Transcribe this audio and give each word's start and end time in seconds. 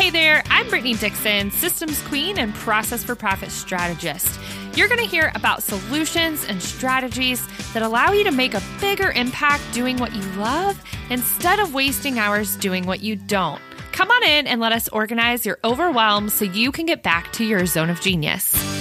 Hey 0.00 0.08
there, 0.08 0.42
I'm 0.48 0.66
Brittany 0.70 0.94
Dixon, 0.94 1.50
Systems 1.50 2.00
Queen 2.04 2.38
and 2.38 2.54
Process 2.54 3.04
for 3.04 3.14
Profit 3.14 3.50
Strategist. 3.50 4.40
You're 4.74 4.88
going 4.88 4.98
to 4.98 5.06
hear 5.06 5.30
about 5.34 5.62
solutions 5.62 6.42
and 6.48 6.62
strategies 6.62 7.46
that 7.74 7.82
allow 7.82 8.10
you 8.12 8.24
to 8.24 8.30
make 8.30 8.54
a 8.54 8.62
bigger 8.80 9.10
impact 9.10 9.62
doing 9.74 9.98
what 9.98 10.14
you 10.14 10.22
love 10.38 10.82
instead 11.10 11.58
of 11.58 11.74
wasting 11.74 12.18
hours 12.18 12.56
doing 12.56 12.86
what 12.86 13.00
you 13.00 13.14
don't. 13.14 13.60
Come 13.92 14.10
on 14.10 14.24
in 14.24 14.46
and 14.46 14.58
let 14.58 14.72
us 14.72 14.88
organize 14.88 15.44
your 15.44 15.58
overwhelm 15.64 16.30
so 16.30 16.46
you 16.46 16.72
can 16.72 16.86
get 16.86 17.02
back 17.02 17.30
to 17.34 17.44
your 17.44 17.66
zone 17.66 17.90
of 17.90 18.00
genius. 18.00 18.79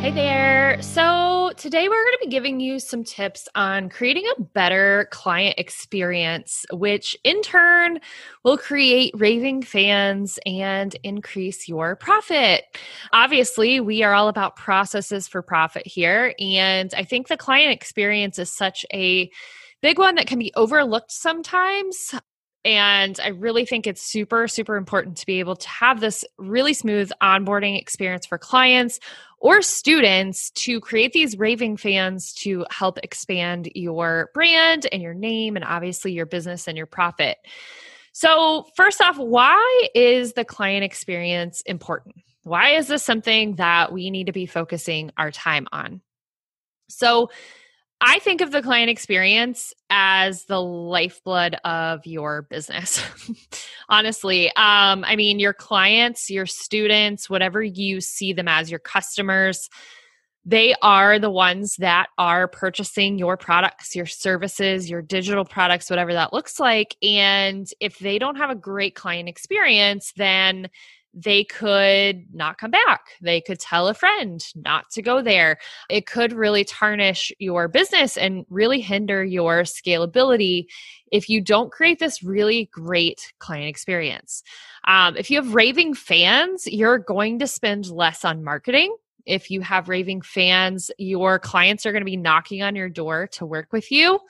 Hey 0.00 0.12
there. 0.12 0.80
So, 0.80 1.52
today 1.58 1.86
we're 1.86 2.02
going 2.02 2.16
to 2.18 2.24
be 2.24 2.30
giving 2.30 2.58
you 2.58 2.80
some 2.80 3.04
tips 3.04 3.50
on 3.54 3.90
creating 3.90 4.24
a 4.34 4.40
better 4.40 5.08
client 5.10 5.56
experience, 5.58 6.64
which 6.72 7.14
in 7.22 7.42
turn 7.42 8.00
will 8.42 8.56
create 8.56 9.12
raving 9.14 9.60
fans 9.60 10.38
and 10.46 10.96
increase 11.02 11.68
your 11.68 11.96
profit. 11.96 12.64
Obviously, 13.12 13.78
we 13.78 14.02
are 14.02 14.14
all 14.14 14.28
about 14.28 14.56
processes 14.56 15.28
for 15.28 15.42
profit 15.42 15.86
here. 15.86 16.34
And 16.40 16.94
I 16.96 17.04
think 17.04 17.28
the 17.28 17.36
client 17.36 17.70
experience 17.70 18.38
is 18.38 18.50
such 18.50 18.86
a 18.94 19.30
big 19.82 19.98
one 19.98 20.14
that 20.14 20.26
can 20.26 20.38
be 20.38 20.50
overlooked 20.56 21.12
sometimes. 21.12 22.14
And 22.64 23.18
I 23.24 23.28
really 23.28 23.64
think 23.64 23.86
it's 23.86 24.02
super, 24.02 24.46
super 24.46 24.76
important 24.76 25.16
to 25.18 25.26
be 25.26 25.40
able 25.40 25.56
to 25.56 25.68
have 25.68 26.00
this 26.00 26.24
really 26.36 26.74
smooth 26.74 27.10
onboarding 27.22 27.80
experience 27.80 28.26
for 28.26 28.36
clients 28.36 29.00
or 29.38 29.62
students 29.62 30.50
to 30.50 30.78
create 30.80 31.12
these 31.12 31.38
raving 31.38 31.78
fans 31.78 32.34
to 32.34 32.66
help 32.70 32.98
expand 33.02 33.70
your 33.74 34.30
brand 34.34 34.86
and 34.92 35.00
your 35.00 35.14
name 35.14 35.56
and 35.56 35.64
obviously 35.64 36.12
your 36.12 36.26
business 36.26 36.68
and 36.68 36.76
your 36.76 36.86
profit. 36.86 37.38
So, 38.12 38.66
first 38.76 39.00
off, 39.00 39.16
why 39.16 39.88
is 39.94 40.34
the 40.34 40.44
client 40.44 40.84
experience 40.84 41.62
important? 41.62 42.16
Why 42.42 42.70
is 42.70 42.88
this 42.88 43.02
something 43.02 43.54
that 43.56 43.92
we 43.92 44.10
need 44.10 44.26
to 44.26 44.32
be 44.32 44.46
focusing 44.46 45.12
our 45.16 45.30
time 45.30 45.66
on? 45.72 46.02
So, 46.88 47.30
I 48.00 48.18
think 48.18 48.40
of 48.40 48.50
the 48.50 48.62
client 48.62 48.88
experience 48.88 49.74
as 49.90 50.46
the 50.46 50.60
lifeblood 50.60 51.56
of 51.64 52.06
your 52.06 52.42
business. 52.42 53.02
Honestly, 53.90 54.48
um, 54.56 55.04
I 55.04 55.16
mean, 55.16 55.38
your 55.38 55.52
clients, 55.52 56.30
your 56.30 56.46
students, 56.46 57.28
whatever 57.28 57.62
you 57.62 58.00
see 58.00 58.32
them 58.32 58.48
as, 58.48 58.70
your 58.70 58.80
customers, 58.80 59.68
they 60.46 60.74
are 60.80 61.18
the 61.18 61.30
ones 61.30 61.76
that 61.76 62.08
are 62.16 62.48
purchasing 62.48 63.18
your 63.18 63.36
products, 63.36 63.94
your 63.94 64.06
services, 64.06 64.88
your 64.88 65.02
digital 65.02 65.44
products, 65.44 65.90
whatever 65.90 66.14
that 66.14 66.32
looks 66.32 66.58
like. 66.58 66.96
And 67.02 67.68
if 67.80 67.98
they 67.98 68.18
don't 68.18 68.36
have 68.36 68.48
a 68.48 68.54
great 68.54 68.94
client 68.94 69.28
experience, 69.28 70.12
then 70.16 70.70
they 71.12 71.44
could 71.44 72.24
not 72.32 72.58
come 72.58 72.70
back. 72.70 73.00
They 73.20 73.40
could 73.40 73.58
tell 73.58 73.88
a 73.88 73.94
friend 73.94 74.44
not 74.54 74.90
to 74.90 75.02
go 75.02 75.22
there. 75.22 75.58
It 75.88 76.06
could 76.06 76.32
really 76.32 76.64
tarnish 76.64 77.32
your 77.38 77.68
business 77.68 78.16
and 78.16 78.46
really 78.48 78.80
hinder 78.80 79.24
your 79.24 79.62
scalability 79.62 80.66
if 81.10 81.28
you 81.28 81.40
don't 81.40 81.72
create 81.72 81.98
this 81.98 82.22
really 82.22 82.70
great 82.72 83.32
client 83.38 83.68
experience. 83.68 84.42
Um, 84.86 85.16
if 85.16 85.30
you 85.30 85.42
have 85.42 85.54
raving 85.54 85.94
fans, 85.94 86.66
you're 86.66 86.98
going 86.98 87.38
to 87.40 87.46
spend 87.46 87.90
less 87.90 88.24
on 88.24 88.44
marketing. 88.44 88.94
If 89.26 89.50
you 89.50 89.60
have 89.60 89.88
raving 89.88 90.22
fans, 90.22 90.90
your 90.98 91.38
clients 91.38 91.86
are 91.86 91.92
going 91.92 92.02
to 92.02 92.06
be 92.06 92.16
knocking 92.16 92.62
on 92.62 92.74
your 92.76 92.88
door 92.88 93.26
to 93.32 93.46
work 93.46 93.72
with 93.72 93.90
you. 93.90 94.20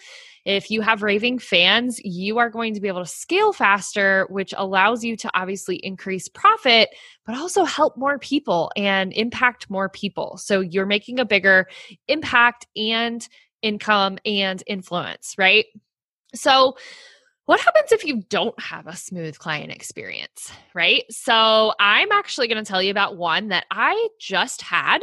If 0.44 0.70
you 0.70 0.80
have 0.80 1.02
raving 1.02 1.38
fans, 1.38 2.00
you 2.02 2.38
are 2.38 2.48
going 2.48 2.74
to 2.74 2.80
be 2.80 2.88
able 2.88 3.04
to 3.04 3.10
scale 3.10 3.52
faster, 3.52 4.26
which 4.30 4.54
allows 4.56 5.04
you 5.04 5.16
to 5.18 5.30
obviously 5.34 5.76
increase 5.76 6.28
profit, 6.28 6.88
but 7.26 7.36
also 7.36 7.64
help 7.64 7.96
more 7.96 8.18
people 8.18 8.72
and 8.76 9.12
impact 9.12 9.68
more 9.68 9.88
people. 9.88 10.38
So 10.38 10.60
you're 10.60 10.86
making 10.86 11.20
a 11.20 11.26
bigger 11.26 11.68
impact 12.08 12.66
and 12.74 13.26
income 13.62 14.18
and 14.24 14.62
influence, 14.66 15.34
right? 15.36 15.66
So, 16.34 16.76
what 17.50 17.58
happens 17.58 17.90
if 17.90 18.04
you 18.04 18.22
don't 18.28 18.58
have 18.60 18.86
a 18.86 18.94
smooth 18.94 19.36
client 19.36 19.72
experience, 19.72 20.52
right? 20.72 21.02
So, 21.10 21.74
I'm 21.80 22.12
actually 22.12 22.46
going 22.46 22.64
to 22.64 22.68
tell 22.68 22.80
you 22.80 22.92
about 22.92 23.16
one 23.16 23.48
that 23.48 23.66
I 23.72 24.06
just 24.20 24.62
had, 24.62 25.00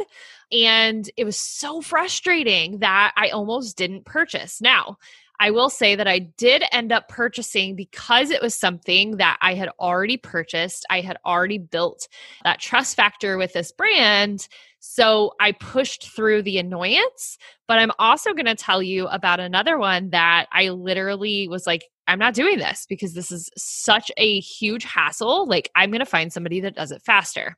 and 0.50 1.10
it 1.18 1.24
was 1.24 1.36
so 1.36 1.82
frustrating 1.82 2.78
that 2.78 3.12
I 3.18 3.28
almost 3.28 3.76
didn't 3.76 4.06
purchase. 4.06 4.62
Now, 4.62 4.96
I 5.38 5.50
will 5.50 5.68
say 5.68 5.94
that 5.94 6.08
I 6.08 6.20
did 6.20 6.64
end 6.72 6.90
up 6.90 7.08
purchasing 7.08 7.76
because 7.76 8.30
it 8.30 8.40
was 8.40 8.54
something 8.54 9.18
that 9.18 9.36
I 9.42 9.52
had 9.52 9.68
already 9.78 10.16
purchased. 10.16 10.86
I 10.88 11.02
had 11.02 11.18
already 11.26 11.58
built 11.58 12.08
that 12.44 12.60
trust 12.60 12.96
factor 12.96 13.36
with 13.36 13.52
this 13.52 13.72
brand. 13.72 14.48
So 14.80 15.34
I 15.38 15.52
pushed 15.52 16.10
through 16.10 16.42
the 16.42 16.58
annoyance. 16.58 17.36
But 17.68 17.78
I'm 17.78 17.92
also 17.98 18.32
going 18.32 18.46
to 18.46 18.54
tell 18.54 18.82
you 18.82 19.06
about 19.06 19.38
another 19.38 19.78
one 19.78 20.10
that 20.10 20.46
I 20.50 20.70
literally 20.70 21.46
was 21.46 21.66
like, 21.66 21.84
I'm 22.08 22.18
not 22.18 22.34
doing 22.34 22.58
this 22.58 22.86
because 22.88 23.14
this 23.14 23.30
is 23.30 23.50
such 23.56 24.10
a 24.16 24.40
huge 24.40 24.84
hassle. 24.84 25.46
Like, 25.46 25.70
I'm 25.76 25.90
going 25.90 26.00
to 26.00 26.06
find 26.06 26.32
somebody 26.32 26.60
that 26.60 26.74
does 26.74 26.90
it 26.90 27.02
faster. 27.02 27.56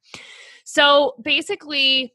So 0.65 1.15
basically, 1.23 2.13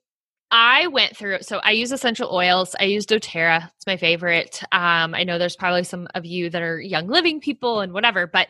I 0.51 0.87
went 0.87 1.17
through 1.17 1.39
so 1.41 1.57
I 1.57 1.71
use 1.71 1.91
essential 1.91 2.29
oils. 2.31 2.75
I 2.79 2.83
use 2.83 3.05
doTERRA. 3.05 3.69
It's 3.75 3.87
my 3.87 3.97
favorite. 3.97 4.61
Um, 4.71 5.15
I 5.15 5.23
know 5.23 5.39
there's 5.39 5.55
probably 5.55 5.83
some 5.83 6.07
of 6.13 6.23
you 6.25 6.51
that 6.51 6.61
are 6.61 6.79
Young 6.79 7.07
Living 7.07 7.39
people 7.39 7.79
and 7.79 7.93
whatever, 7.93 8.27
but 8.27 8.49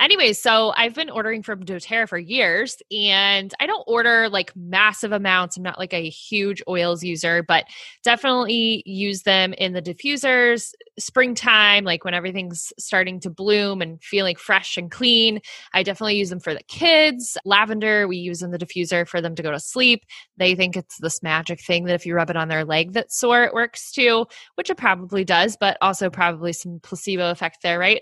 anyways, 0.00 0.42
so 0.42 0.74
I've 0.76 0.94
been 0.94 1.08
ordering 1.08 1.42
from 1.44 1.64
doTERRA 1.64 2.08
for 2.08 2.18
years 2.18 2.76
and 2.90 3.54
I 3.60 3.66
don't 3.66 3.84
order 3.86 4.28
like 4.28 4.54
massive 4.56 5.12
amounts. 5.12 5.56
I'm 5.56 5.62
not 5.62 5.78
like 5.78 5.94
a 5.94 6.08
huge 6.08 6.62
oils 6.68 7.04
user, 7.04 7.44
but 7.44 7.64
definitely 8.02 8.82
use 8.84 9.22
them 9.22 9.52
in 9.52 9.72
the 9.72 9.82
diffusers, 9.82 10.74
springtime, 10.98 11.84
like 11.84 12.04
when 12.04 12.14
everything's 12.14 12.72
starting 12.78 13.20
to 13.20 13.30
bloom 13.30 13.82
and 13.82 14.02
feeling 14.02 14.36
fresh 14.36 14.76
and 14.76 14.90
clean. 14.90 15.40
I 15.74 15.82
definitely 15.82 16.16
use 16.16 16.30
them 16.30 16.40
for 16.40 16.54
the 16.54 16.62
kids. 16.68 17.36
Lavender, 17.44 18.08
we 18.08 18.16
use 18.16 18.42
in 18.42 18.50
the 18.50 18.58
diffuser 18.58 19.06
for 19.06 19.20
them 19.20 19.34
to 19.34 19.42
go 19.42 19.50
to 19.50 19.60
sleep. 19.60 20.04
They 20.36 20.54
think 20.54 20.76
it's 20.76 20.98
this 20.98 21.22
magic 21.22 21.60
thing 21.60 21.84
that 21.84 21.94
if 21.94 22.06
you 22.06 22.14
rub 22.14 22.30
it 22.30 22.36
on 22.36 22.48
their 22.48 22.64
leg 22.64 22.92
that's 22.92 23.18
sore, 23.18 23.44
it 23.44 23.54
works 23.54 23.92
too, 23.92 24.26
which 24.54 24.70
it 24.70 24.76
probably 24.76 25.24
does, 25.24 25.56
but 25.56 25.76
also 25.80 26.10
probably 26.10 26.52
some 26.52 26.80
placebo 26.82 27.30
effect 27.30 27.58
there, 27.62 27.78
right? 27.78 28.00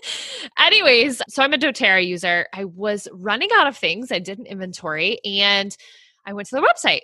Anyways, 0.58 1.22
so 1.28 1.42
I'm 1.42 1.52
a 1.52 1.58
doTERRA 1.58 2.06
user. 2.06 2.46
I 2.52 2.64
was 2.64 3.08
running 3.12 3.48
out 3.56 3.66
of 3.66 3.76
things. 3.76 4.12
I 4.12 4.18
did 4.18 4.38
an 4.38 4.46
inventory 4.46 5.18
and 5.24 5.76
I 6.24 6.32
went 6.32 6.48
to 6.48 6.56
the 6.56 6.62
website 6.62 7.02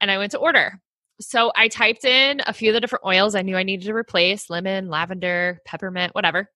and 0.00 0.10
I 0.10 0.18
went 0.18 0.32
to 0.32 0.38
order. 0.38 0.80
So 1.20 1.52
I 1.54 1.68
typed 1.68 2.04
in 2.04 2.40
a 2.46 2.52
few 2.52 2.70
of 2.70 2.74
the 2.74 2.80
different 2.80 3.04
oils 3.04 3.34
I 3.34 3.42
knew 3.42 3.56
I 3.56 3.62
needed 3.62 3.86
to 3.86 3.94
replace 3.94 4.50
lemon, 4.50 4.88
lavender, 4.88 5.60
peppermint, 5.64 6.14
whatever 6.14 6.50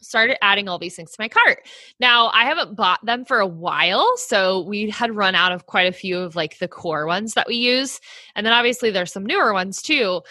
started 0.00 0.42
adding 0.44 0.68
all 0.68 0.78
these 0.78 0.96
things 0.96 1.10
to 1.12 1.16
my 1.18 1.28
cart. 1.28 1.66
Now, 1.98 2.28
I 2.28 2.44
haven't 2.44 2.76
bought 2.76 3.04
them 3.04 3.24
for 3.24 3.40
a 3.40 3.46
while, 3.46 4.16
so 4.16 4.62
we 4.62 4.90
had 4.90 5.16
run 5.16 5.34
out 5.34 5.52
of 5.52 5.66
quite 5.66 5.88
a 5.88 5.96
few 5.96 6.18
of 6.18 6.36
like 6.36 6.58
the 6.58 6.68
core 6.68 7.06
ones 7.06 7.34
that 7.34 7.48
we 7.48 7.56
use. 7.56 8.00
And 8.34 8.44
then 8.44 8.52
obviously 8.52 8.90
there's 8.90 9.12
some 9.12 9.26
newer 9.26 9.52
ones 9.52 9.82
too. 9.82 10.22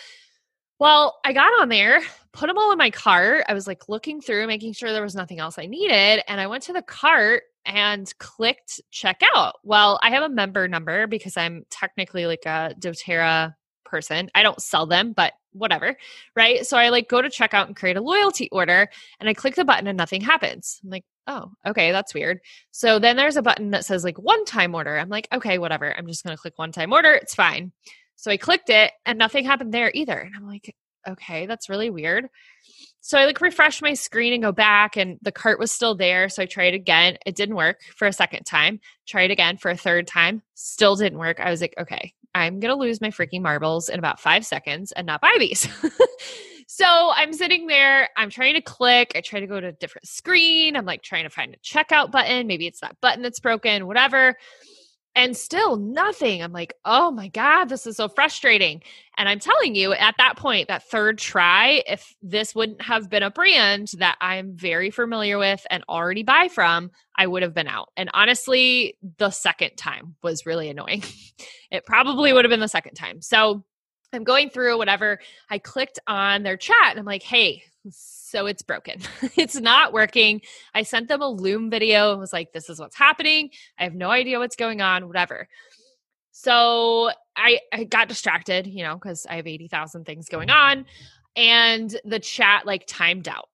Well, 0.80 1.20
I 1.24 1.34
got 1.34 1.62
on 1.62 1.70
there, 1.70 2.02
put 2.34 2.48
them 2.48 2.58
all 2.58 2.72
in 2.72 2.78
my 2.78 2.90
cart. 2.90 3.46
I 3.48 3.54
was 3.54 3.68
like 3.68 3.90
looking 3.90 4.22
through, 4.22 4.48
making 4.48 4.74
sure 4.74 4.92
there 4.92 5.04
was 5.04 5.16
nothing 5.16 5.40
else 5.40 5.58
I 5.58 5.66
needed, 5.66 6.24
and 6.28 6.40
I 6.42 6.48
went 6.48 6.64
to 6.64 6.74
the 6.74 6.82
cart 6.82 7.44
and 7.66 8.12
clicked 8.20 8.82
checkout. 8.92 9.54
Well, 9.64 10.00
I 10.04 10.10
have 10.12 10.24
a 10.24 10.30
member 10.30 10.68
number 10.68 11.08
because 11.08 11.38
I'm 11.38 11.66
technically 11.70 12.26
like 12.26 12.46
a 12.46 12.74
doTERRA 12.80 13.56
person. 13.86 14.30
I 14.34 14.44
don't 14.44 14.62
sell 14.62 14.86
them, 14.86 15.14
but 15.14 15.34
whatever, 15.52 15.96
right? 16.36 16.66
So 16.66 16.78
I 16.78 16.90
like 16.90 17.08
go 17.08 17.22
to 17.22 17.30
checkout 17.30 17.68
and 17.68 17.76
create 17.76 17.98
a 17.98 18.02
loyalty 18.02 18.50
order 18.52 18.90
and 19.20 19.30
I 19.30 19.34
click 19.34 19.56
the 19.56 19.66
button 19.66 19.88
and 19.88 19.98
nothing 19.98 20.22
happens. 20.22 20.80
I'm 20.84 20.90
like, 20.90 21.06
oh, 21.28 21.52
okay, 21.66 21.92
that's 21.92 22.14
weird. 22.14 22.40
So 22.72 23.00
then 23.00 23.16
there's 23.16 23.38
a 23.38 23.42
button 23.42 23.72
that 23.72 23.86
says 23.86 24.04
like 24.04 24.18
one 24.18 24.46
time 24.46 24.76
order. 24.76 24.98
I'm 24.98 25.10
like, 25.10 25.28
okay, 25.32 25.58
whatever. 25.58 25.96
I'm 25.96 26.08
just 26.08 26.24
going 26.24 26.36
to 26.36 26.42
click 26.42 26.58
one 26.58 26.72
time 26.72 26.92
order. 26.92 27.14
It's 27.14 27.36
fine. 27.36 27.72
So 28.16 28.32
I 28.32 28.38
clicked 28.38 28.70
it 28.70 28.92
and 29.06 29.18
nothing 29.20 29.46
happened 29.46 29.74
there 29.74 29.92
either. 29.94 30.18
And 30.18 30.34
I'm 30.36 30.48
like, 30.48 30.76
okay, 31.08 31.46
that's 31.46 31.70
really 31.70 31.90
weird. 31.90 32.28
So 33.06 33.18
I 33.18 33.26
like 33.26 33.42
refresh 33.42 33.82
my 33.82 33.96
screen 33.96 34.32
and 34.32 34.42
go 34.42 34.54
back 34.54 34.96
and 34.96 35.20
the 35.22 35.32
cart 35.34 35.60
was 35.60 35.74
still 35.74 35.94
there. 35.94 36.30
So 36.30 36.42
I 36.42 36.46
tried 36.46 36.74
again. 36.74 37.18
It 37.26 37.36
didn't 37.36 37.56
work 37.56 37.82
for 37.98 38.08
a 38.08 38.14
second 38.14 38.46
time. 38.46 38.80
Tried 39.06 39.30
again 39.30 39.58
for 39.58 39.70
a 39.70 39.76
third 39.76 40.08
time. 40.08 40.42
Still 40.54 40.96
didn't 40.96 41.20
work. 41.20 41.42
I 41.42 41.52
was 41.52 41.60
like, 41.60 41.74
okay, 41.78 42.14
I'm 42.34 42.62
going 42.62 42.74
to 42.74 42.80
lose 42.80 43.02
my 43.02 43.10
freaking 43.10 43.42
marbles 43.42 43.90
in 43.90 44.00
about 44.00 44.22
five 44.22 44.46
seconds 44.46 44.94
and 44.94 45.06
not 45.06 45.20
buy 45.20 45.36
these. 45.38 45.68
so 46.68 47.12
I'm 47.14 47.34
sitting 47.34 47.68
there, 47.68 48.08
I'm 48.16 48.30
trying 48.30 48.54
to 48.54 48.62
click, 48.62 49.12
I 49.16 49.20
try 49.22 49.42
to 49.42 49.48
go 49.48 49.60
to 49.60 49.68
a 49.68 49.74
different 49.74 50.08
screen. 50.08 50.78
I'm 50.78 50.86
like 50.86 51.02
trying 51.02 51.26
to 51.26 51.30
find 51.30 51.54
a 51.54 51.58
checkout 51.58 52.10
button. 52.10 52.48
Maybe 52.48 52.68
it's 52.68 52.80
that 52.80 52.96
button 53.02 53.22
that's 53.22 53.42
broken, 53.42 53.86
whatever 53.86 54.38
and 55.16 55.38
still 55.38 55.78
nothing. 55.78 56.42
I'm 56.42 56.52
like, 56.52 56.74
oh 56.86 57.12
my 57.12 57.28
God, 57.28 57.66
this 57.66 57.86
is 57.86 57.98
so 57.98 58.08
frustrating. 58.08 58.82
And 59.18 59.30
I'm 59.30 59.40
telling 59.40 59.76
you, 59.76 59.94
at 59.94 60.16
that 60.18 60.38
point, 60.38 60.68
that 60.70 60.90
third 60.90 61.20
try, 61.20 61.84
if 61.86 62.16
this 62.22 62.56
wouldn't 62.56 62.82
have 62.82 63.10
been 63.10 63.22
a 63.22 63.30
brand 63.30 63.90
that 64.00 64.18
I'm 64.22 64.56
very 64.56 64.90
familiar 64.90 65.38
with 65.38 65.66
and 65.70 65.84
already 65.88 66.24
buy 66.24 66.48
from, 66.48 66.90
I 67.16 67.28
would 67.28 67.44
have 67.44 67.54
been 67.54 67.68
out. 67.68 67.90
And 67.96 68.10
honestly, 68.14 68.98
the 69.18 69.30
second 69.30 69.76
time 69.78 70.16
was 70.24 70.46
really 70.48 70.70
annoying. 70.70 71.04
it 71.72 71.86
probably 71.86 72.34
would 72.34 72.46
have 72.46 72.50
been 72.50 72.60
the 72.60 72.68
second 72.68 72.96
time. 72.96 73.22
So 73.22 73.64
I'm 74.14 74.24
going 74.24 74.50
through 74.50 74.78
whatever. 74.78 75.20
I 75.50 75.60
clicked 75.60 76.00
on 76.08 76.44
their 76.44 76.58
chat 76.58 76.76
and 76.90 77.00
I'm 77.00 77.06
like, 77.06 77.24
hey, 77.24 77.64
so 78.34 78.48
it's 78.48 78.64
broken. 78.64 79.00
it's 79.38 79.56
not 79.56 79.94
working. 79.94 80.42
I 80.74 80.82
sent 80.82 81.08
them 81.08 81.22
a 81.22 81.30
Loom 81.30 81.70
video. 81.70 82.14
It 82.14 82.18
was 82.18 82.34
like, 82.34 82.52
this 82.52 82.68
is 82.68 82.80
what's 82.80 82.96
happening. 82.96 83.52
I 83.78 83.84
have 83.84 83.94
no 83.94 84.10
idea 84.10 84.40
what's 84.40 84.56
going 84.56 84.82
on, 84.82 85.08
whatever. 85.08 85.48
So 86.32 87.12
I, 87.38 87.60
I 87.72 87.84
got 87.84 88.08
distracted, 88.10 88.66
you 88.66 88.84
know, 88.84 88.96
because 88.96 89.28
I 89.30 89.36
have 89.36 89.46
80,000 89.46 90.04
things 90.04 90.30
going 90.30 90.50
on. 90.50 90.88
And 91.36 91.96
the 92.06 92.20
chat 92.20 92.66
like 92.66 92.86
timed 92.88 93.28
out. 93.28 93.50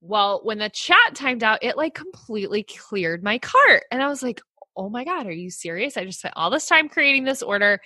Well, 0.00 0.40
when 0.44 0.58
the 0.58 0.70
chat 0.70 1.14
timed 1.14 1.42
out, 1.42 1.64
it 1.64 1.76
like 1.76 1.94
completely 1.94 2.62
cleared 2.62 3.24
my 3.24 3.38
cart. 3.38 3.82
And 3.90 4.00
I 4.00 4.06
was 4.06 4.22
like, 4.22 4.40
oh 4.76 4.88
my 4.88 5.04
God, 5.04 5.26
are 5.26 5.32
you 5.32 5.50
serious? 5.50 5.96
I 5.96 6.04
just 6.04 6.20
spent 6.20 6.34
all 6.36 6.50
this 6.50 6.68
time 6.68 6.88
creating 6.88 7.24
this 7.24 7.42
order. 7.42 7.80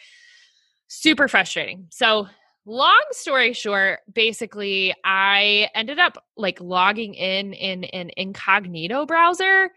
Super 0.88 1.26
frustrating. 1.26 1.86
So 1.90 2.28
long 2.66 3.04
story 3.10 3.52
short 3.52 4.00
basically 4.12 4.94
i 5.04 5.68
ended 5.74 5.98
up 5.98 6.24
like 6.36 6.60
logging 6.60 7.14
in 7.14 7.52
in 7.52 7.84
an 7.84 8.10
incognito 8.16 9.04
browser 9.04 9.70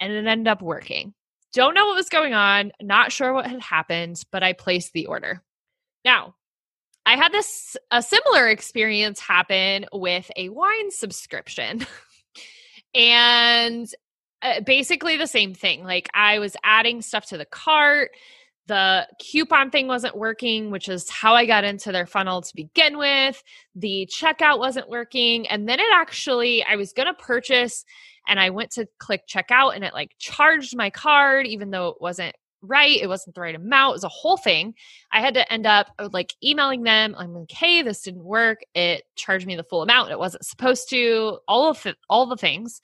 and 0.00 0.12
it 0.12 0.26
ended 0.26 0.48
up 0.48 0.62
working. 0.62 1.14
Don't 1.52 1.74
know 1.74 1.86
what 1.86 1.96
was 1.96 2.08
going 2.08 2.34
on 2.34 2.72
not 2.80 3.12
sure 3.12 3.32
what 3.32 3.46
had 3.46 3.60
happened 3.60 4.22
but 4.32 4.42
i 4.42 4.52
placed 4.52 4.92
the 4.92 5.06
order. 5.06 5.42
Now 6.04 6.34
i 7.04 7.16
had 7.16 7.32
this 7.32 7.76
a 7.90 8.02
similar 8.02 8.48
experience 8.48 9.20
happen 9.20 9.86
with 9.92 10.30
a 10.36 10.48
wine 10.48 10.90
subscription. 10.90 11.86
And 12.94 13.88
uh, 14.42 14.60
basically 14.60 15.16
the 15.16 15.26
same 15.26 15.54
thing 15.54 15.84
like 15.84 16.08
i 16.14 16.38
was 16.38 16.56
adding 16.64 17.00
stuff 17.00 17.26
to 17.26 17.38
the 17.38 17.46
cart 17.46 18.10
the 18.66 19.08
coupon 19.18 19.70
thing 19.70 19.88
wasn't 19.88 20.16
working, 20.16 20.70
which 20.70 20.88
is 20.88 21.10
how 21.10 21.34
I 21.34 21.46
got 21.46 21.64
into 21.64 21.92
their 21.92 22.06
funnel 22.06 22.42
to 22.42 22.54
begin 22.54 22.96
with. 22.96 23.42
The 23.74 24.08
checkout 24.12 24.58
wasn't 24.58 24.88
working. 24.88 25.48
And 25.48 25.68
then 25.68 25.80
it 25.80 25.92
actually, 25.92 26.62
I 26.64 26.76
was 26.76 26.92
going 26.92 27.08
to 27.08 27.14
purchase 27.14 27.84
and 28.28 28.38
I 28.38 28.50
went 28.50 28.70
to 28.72 28.86
click 28.98 29.26
checkout 29.26 29.74
and 29.74 29.84
it 29.84 29.92
like 29.92 30.12
charged 30.18 30.76
my 30.76 30.90
card, 30.90 31.46
even 31.46 31.70
though 31.70 31.88
it 31.88 31.96
wasn't 32.00 32.36
right. 32.62 32.96
It 33.00 33.08
wasn't 33.08 33.34
the 33.34 33.40
right 33.40 33.56
amount. 33.56 33.90
It 33.90 33.94
was 33.94 34.04
a 34.04 34.08
whole 34.08 34.36
thing. 34.36 34.74
I 35.10 35.20
had 35.20 35.34
to 35.34 35.52
end 35.52 35.66
up 35.66 35.88
uh, 35.98 36.08
like 36.12 36.32
emailing 36.42 36.84
them. 36.84 37.16
I'm 37.18 37.34
like, 37.34 37.50
hey, 37.50 37.82
this 37.82 38.02
didn't 38.02 38.24
work. 38.24 38.60
It 38.74 39.02
charged 39.16 39.46
me 39.46 39.56
the 39.56 39.64
full 39.64 39.82
amount. 39.82 40.12
It 40.12 40.18
wasn't 40.18 40.46
supposed 40.46 40.88
to. 40.90 41.38
All 41.48 41.68
of 41.68 41.82
the, 41.82 41.96
all 42.08 42.26
the 42.26 42.36
things 42.36 42.80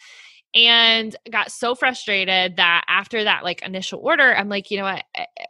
and 0.54 1.14
got 1.30 1.50
so 1.50 1.74
frustrated 1.74 2.56
that 2.56 2.84
after 2.88 3.24
that 3.24 3.44
like 3.44 3.60
initial 3.62 4.00
order 4.02 4.34
i'm 4.34 4.48
like 4.48 4.70
you 4.70 4.78
know 4.78 4.84
what? 4.84 5.04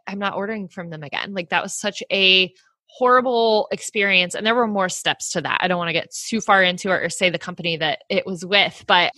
I'm 0.07 0.19
not 0.19 0.35
ordering 0.35 0.67
from 0.67 0.89
them 0.89 1.03
again. 1.03 1.33
Like 1.33 1.49
that 1.49 1.63
was 1.63 1.73
such 1.73 2.01
a 2.11 2.51
horrible 2.87 3.67
experience 3.71 4.33
and 4.33 4.45
there 4.45 4.55
were 4.55 4.67
more 4.67 4.89
steps 4.89 5.31
to 5.31 5.41
that. 5.41 5.59
I 5.61 5.67
don't 5.67 5.77
want 5.77 5.89
to 5.89 5.93
get 5.93 6.11
too 6.11 6.41
far 6.41 6.63
into 6.63 6.89
it 6.89 7.03
or 7.03 7.09
say 7.09 7.29
the 7.29 7.37
company 7.37 7.77
that 7.77 7.99
it 8.09 8.25
was 8.25 8.43
with 8.43 8.83
but 8.87 9.13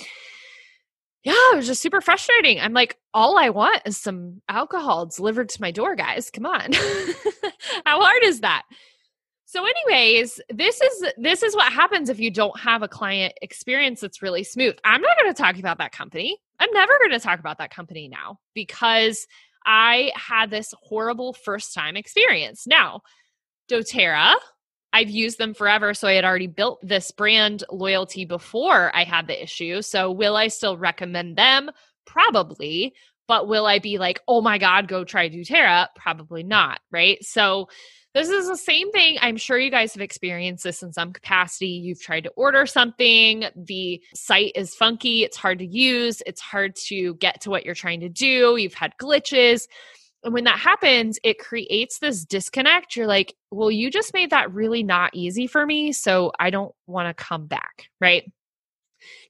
yeah 1.23 1.33
it 1.53 1.55
was 1.55 1.67
just 1.67 1.81
super 1.81 2.01
frustrating. 2.01 2.59
I'm 2.59 2.73
like 2.73 2.97
all 3.13 3.37
i 3.37 3.49
want 3.49 3.81
is 3.85 3.97
some 3.97 4.41
alcohol 4.49 5.05
delivered 5.05 5.49
to 5.49 5.61
my 5.61 5.71
door 5.71 5.95
guys. 5.95 6.29
Come 6.29 6.45
on. 6.45 6.73
How 7.85 8.01
hard 8.01 8.23
is 8.23 8.41
that 8.41 8.63
so 9.51 9.65
anyways, 9.65 10.39
this 10.47 10.79
is 10.79 11.05
this 11.17 11.43
is 11.43 11.53
what 11.57 11.73
happens 11.73 12.07
if 12.07 12.21
you 12.21 12.31
don't 12.31 12.57
have 12.57 12.83
a 12.83 12.87
client 12.87 13.33
experience 13.41 13.99
that's 13.99 14.21
really 14.21 14.45
smooth. 14.45 14.77
I'm 14.85 15.01
not 15.01 15.17
going 15.21 15.33
to 15.33 15.41
talk 15.41 15.59
about 15.59 15.77
that 15.79 15.91
company. 15.91 16.37
I'm 16.61 16.71
never 16.71 16.93
going 16.99 17.11
to 17.11 17.19
talk 17.19 17.37
about 17.37 17.57
that 17.57 17.69
company 17.69 18.07
now 18.07 18.39
because 18.53 19.27
I 19.65 20.13
had 20.15 20.51
this 20.51 20.73
horrible 20.81 21.33
first 21.33 21.73
time 21.73 21.97
experience. 21.97 22.65
Now, 22.65 23.01
doTERRA, 23.69 24.35
I've 24.93 25.09
used 25.09 25.37
them 25.37 25.53
forever. 25.53 25.93
So 25.95 26.07
I 26.07 26.13
had 26.13 26.23
already 26.23 26.47
built 26.47 26.79
this 26.81 27.11
brand 27.11 27.65
loyalty 27.69 28.23
before 28.23 28.95
I 28.95 29.03
had 29.03 29.27
the 29.27 29.43
issue. 29.43 29.81
So 29.81 30.13
will 30.13 30.37
I 30.37 30.47
still 30.47 30.77
recommend 30.77 31.35
them? 31.35 31.69
Probably. 32.05 32.93
But 33.27 33.49
will 33.49 33.65
I 33.65 33.79
be 33.79 33.97
like, 33.97 34.21
oh 34.29 34.39
my 34.39 34.57
God, 34.57 34.87
go 34.87 35.03
try 35.03 35.29
doTERRA? 35.29 35.87
Probably 35.97 36.43
not. 36.43 36.79
Right. 36.89 37.21
So 37.21 37.67
this 38.13 38.29
is 38.29 38.47
the 38.47 38.57
same 38.57 38.91
thing. 38.91 39.17
I'm 39.21 39.37
sure 39.37 39.57
you 39.57 39.71
guys 39.71 39.93
have 39.93 40.01
experienced 40.01 40.63
this 40.63 40.83
in 40.83 40.91
some 40.91 41.13
capacity. 41.13 41.67
You've 41.67 42.01
tried 42.01 42.25
to 42.25 42.31
order 42.35 42.65
something, 42.65 43.45
the 43.55 44.01
site 44.13 44.51
is 44.55 44.75
funky, 44.75 45.23
it's 45.23 45.37
hard 45.37 45.59
to 45.59 45.65
use, 45.65 46.21
it's 46.25 46.41
hard 46.41 46.75
to 46.87 47.15
get 47.15 47.41
to 47.41 47.49
what 47.49 47.65
you're 47.65 47.75
trying 47.75 48.01
to 48.01 48.09
do, 48.09 48.57
you've 48.57 48.73
had 48.73 48.93
glitches. 49.01 49.67
And 50.23 50.33
when 50.33 50.43
that 50.43 50.59
happens, 50.59 51.19
it 51.23 51.39
creates 51.39 51.99
this 51.99 52.25
disconnect. 52.25 52.95
You're 52.95 53.07
like, 53.07 53.33
well, 53.49 53.71
you 53.71 53.89
just 53.89 54.13
made 54.13 54.29
that 54.29 54.53
really 54.53 54.83
not 54.83 55.15
easy 55.15 55.47
for 55.47 55.65
me. 55.65 55.93
So 55.93 56.31
I 56.39 56.51
don't 56.51 56.73
want 56.85 57.07
to 57.07 57.23
come 57.23 57.47
back. 57.47 57.87
Right. 57.99 58.31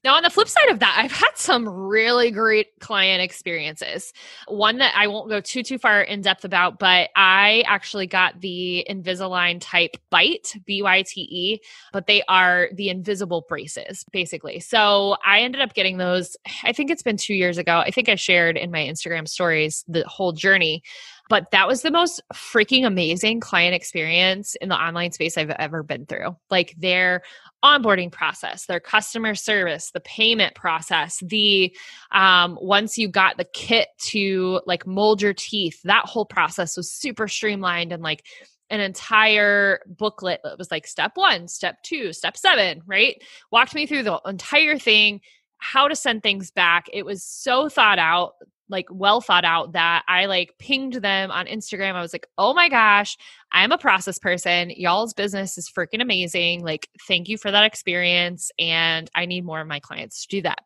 Now, 0.04 0.16
on 0.16 0.22
the 0.22 0.30
flip 0.30 0.48
side 0.48 0.68
of 0.68 0.80
that, 0.80 0.96
I've 0.98 1.12
had 1.12 1.32
some 1.36 1.68
really 1.68 2.30
great 2.30 2.78
client 2.80 3.22
experiences. 3.22 4.12
One 4.48 4.78
that 4.78 4.94
I 4.96 5.06
won't 5.06 5.28
go 5.28 5.40
too 5.40 5.62
too 5.62 5.78
far 5.78 6.02
in 6.02 6.20
depth 6.22 6.44
about, 6.44 6.78
but 6.78 7.10
I 7.16 7.62
actually 7.66 8.06
got 8.06 8.40
the 8.40 8.86
Invisalign 8.88 9.58
type 9.60 9.96
Byte, 10.10 10.64
B 10.64 10.82
Y 10.82 11.02
T 11.02 11.20
E, 11.22 11.60
but 11.92 12.06
they 12.06 12.22
are 12.28 12.68
the 12.74 12.88
invisible 12.88 13.44
braces 13.48 14.04
basically. 14.12 14.60
So 14.60 15.16
I 15.24 15.40
ended 15.40 15.60
up 15.60 15.74
getting 15.74 15.98
those. 15.98 16.36
I 16.64 16.72
think 16.72 16.90
it's 16.90 17.02
been 17.02 17.16
two 17.16 17.34
years 17.34 17.58
ago. 17.58 17.78
I 17.78 17.90
think 17.90 18.08
I 18.08 18.14
shared 18.14 18.56
in 18.56 18.70
my 18.70 18.80
Instagram 18.80 19.28
stories 19.28 19.84
the 19.88 20.04
whole 20.06 20.32
journey. 20.32 20.82
But 21.32 21.50
that 21.52 21.66
was 21.66 21.80
the 21.80 21.90
most 21.90 22.20
freaking 22.34 22.84
amazing 22.84 23.40
client 23.40 23.74
experience 23.74 24.54
in 24.56 24.68
the 24.68 24.74
online 24.74 25.12
space 25.12 25.38
I've 25.38 25.48
ever 25.48 25.82
been 25.82 26.04
through. 26.04 26.36
Like 26.50 26.74
their 26.76 27.22
onboarding 27.64 28.12
process, 28.12 28.66
their 28.66 28.80
customer 28.80 29.34
service, 29.34 29.92
the 29.92 30.00
payment 30.00 30.54
process, 30.54 31.22
the 31.24 31.74
um, 32.10 32.58
once 32.60 32.98
you 32.98 33.08
got 33.08 33.38
the 33.38 33.46
kit 33.46 33.88
to 34.10 34.60
like 34.66 34.86
mold 34.86 35.22
your 35.22 35.32
teeth, 35.32 35.80
that 35.84 36.04
whole 36.04 36.26
process 36.26 36.76
was 36.76 36.92
super 36.92 37.26
streamlined 37.26 37.92
and 37.92 38.02
like 38.02 38.26
an 38.68 38.80
entire 38.80 39.80
booklet 39.86 40.40
that 40.44 40.58
was 40.58 40.70
like 40.70 40.86
step 40.86 41.12
one, 41.14 41.48
step 41.48 41.82
two, 41.82 42.12
step 42.12 42.36
seven, 42.36 42.82
right? 42.84 43.22
Walked 43.50 43.74
me 43.74 43.86
through 43.86 44.02
the 44.02 44.20
entire 44.26 44.78
thing, 44.78 45.22
how 45.56 45.88
to 45.88 45.96
send 45.96 46.22
things 46.22 46.50
back. 46.50 46.88
It 46.92 47.06
was 47.06 47.24
so 47.24 47.70
thought 47.70 47.98
out 47.98 48.34
like 48.72 48.86
well 48.90 49.20
thought 49.20 49.44
out 49.44 49.72
that 49.72 50.02
I 50.08 50.26
like 50.26 50.54
pinged 50.58 50.94
them 50.94 51.30
on 51.30 51.46
Instagram. 51.46 51.94
I 51.94 52.00
was 52.00 52.12
like, 52.12 52.26
oh 52.38 52.54
my 52.54 52.68
gosh, 52.68 53.16
I'm 53.52 53.70
a 53.70 53.78
process 53.78 54.18
person. 54.18 54.70
Y'all's 54.70 55.14
business 55.14 55.56
is 55.56 55.70
freaking 55.70 56.02
amazing. 56.02 56.64
Like, 56.64 56.88
thank 57.06 57.28
you 57.28 57.38
for 57.38 57.52
that 57.52 57.64
experience. 57.64 58.50
And 58.58 59.08
I 59.14 59.26
need 59.26 59.44
more 59.44 59.60
of 59.60 59.68
my 59.68 59.78
clients 59.78 60.26
to 60.26 60.36
do 60.36 60.42
that. 60.42 60.60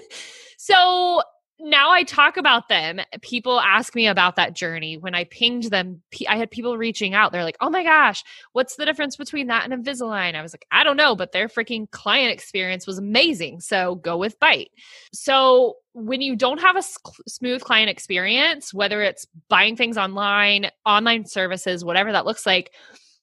so 0.58 1.22
now 1.62 1.90
I 1.90 2.02
talk 2.02 2.36
about 2.36 2.68
them. 2.68 3.00
People 3.22 3.60
ask 3.60 3.94
me 3.94 4.06
about 4.06 4.36
that 4.36 4.54
journey. 4.54 4.96
When 4.96 5.14
I 5.14 5.24
pinged 5.24 5.64
them, 5.64 6.02
I 6.28 6.36
had 6.36 6.50
people 6.50 6.76
reaching 6.78 7.14
out. 7.14 7.32
They're 7.32 7.44
like, 7.44 7.56
oh 7.60 7.70
my 7.70 7.82
gosh, 7.82 8.24
what's 8.52 8.76
the 8.76 8.86
difference 8.86 9.16
between 9.16 9.48
that 9.48 9.68
and 9.68 9.84
Invisalign? 9.84 10.34
I 10.34 10.42
was 10.42 10.52
like, 10.52 10.66
I 10.70 10.84
don't 10.84 10.96
know, 10.96 11.14
but 11.14 11.32
their 11.32 11.48
freaking 11.48 11.90
client 11.90 12.32
experience 12.32 12.86
was 12.86 12.98
amazing. 12.98 13.60
So 13.60 13.96
go 13.96 14.16
with 14.16 14.38
Byte. 14.40 14.70
So 15.12 15.76
when 15.92 16.20
you 16.20 16.36
don't 16.36 16.60
have 16.60 16.76
a 16.76 16.82
smooth 17.28 17.62
client 17.62 17.90
experience, 17.90 18.72
whether 18.72 19.02
it's 19.02 19.26
buying 19.48 19.76
things 19.76 19.98
online, 19.98 20.70
online 20.86 21.26
services, 21.26 21.84
whatever 21.84 22.12
that 22.12 22.26
looks 22.26 22.46
like, 22.46 22.72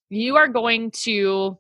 you 0.10 0.36
are 0.36 0.48
going 0.48 0.92
to 0.92 1.58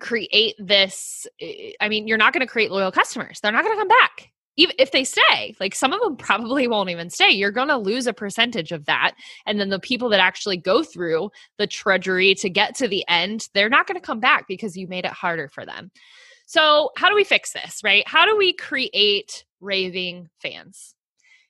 create 0.00 0.54
this. 0.58 1.26
Eh, 1.40 1.72
I 1.80 1.88
mean, 1.88 2.06
you're 2.06 2.18
not 2.18 2.32
going 2.32 2.46
to 2.46 2.50
create 2.50 2.70
loyal 2.70 2.92
customers. 2.92 3.40
They're 3.40 3.52
not 3.52 3.64
going 3.64 3.76
to 3.76 3.80
come 3.80 3.88
back 3.88 4.30
even 4.58 4.74
if 4.76 4.90
they 4.90 5.04
stay, 5.04 5.54
like 5.60 5.74
some 5.74 5.92
of 5.92 6.00
them 6.00 6.16
probably 6.16 6.66
won't 6.68 6.90
even 6.90 7.08
stay. 7.08 7.30
You're 7.30 7.52
going 7.52 7.68
to 7.68 7.78
lose 7.78 8.06
a 8.06 8.12
percentage 8.12 8.72
of 8.72 8.84
that. 8.84 9.14
And 9.46 9.58
then 9.58 9.70
the 9.70 9.78
people 9.78 10.08
that 10.10 10.20
actually 10.20 10.56
go 10.58 10.82
through 10.82 11.30
the 11.56 11.66
trudgery 11.66 12.34
to 12.34 12.50
get 12.50 12.74
to 12.76 12.88
the 12.88 13.04
end, 13.08 13.48
they're 13.54 13.70
not 13.70 13.86
going 13.86 13.98
to 13.98 14.04
come 14.04 14.20
back 14.20 14.46
because 14.48 14.76
you 14.76 14.88
made 14.88 15.04
it 15.04 15.12
harder 15.12 15.48
for 15.48 15.64
them. 15.64 15.90
So, 16.46 16.90
how 16.96 17.08
do 17.08 17.14
we 17.14 17.24
fix 17.24 17.52
this, 17.52 17.80
right? 17.84 18.02
How 18.06 18.26
do 18.26 18.36
we 18.36 18.52
create 18.52 19.44
raving 19.60 20.28
fans? 20.40 20.94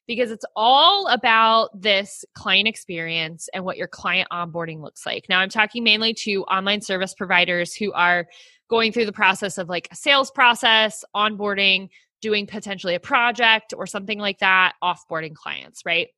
Because 0.06 0.30
it's 0.30 0.44
all 0.56 1.06
about 1.06 1.70
this 1.80 2.24
client 2.34 2.68
experience 2.68 3.48
and 3.54 3.64
what 3.64 3.76
your 3.76 3.86
client 3.86 4.28
onboarding 4.32 4.82
looks 4.82 5.06
like. 5.06 5.26
Now, 5.28 5.38
I'm 5.38 5.50
talking 5.50 5.84
mainly 5.84 6.14
to 6.24 6.42
online 6.44 6.80
service 6.80 7.14
providers 7.14 7.74
who 7.74 7.92
are 7.92 8.26
going 8.68 8.92
through 8.92 9.06
the 9.06 9.12
process 9.12 9.56
of 9.56 9.68
like 9.68 9.88
a 9.90 9.96
sales 9.96 10.30
process, 10.30 11.04
onboarding, 11.14 11.88
doing 12.20 12.46
potentially 12.46 12.94
a 12.94 13.00
project 13.00 13.74
or 13.76 13.86
something 13.86 14.18
like 14.18 14.38
that, 14.38 14.74
offboarding 14.82 15.34
clients, 15.34 15.82
right? 15.84 16.08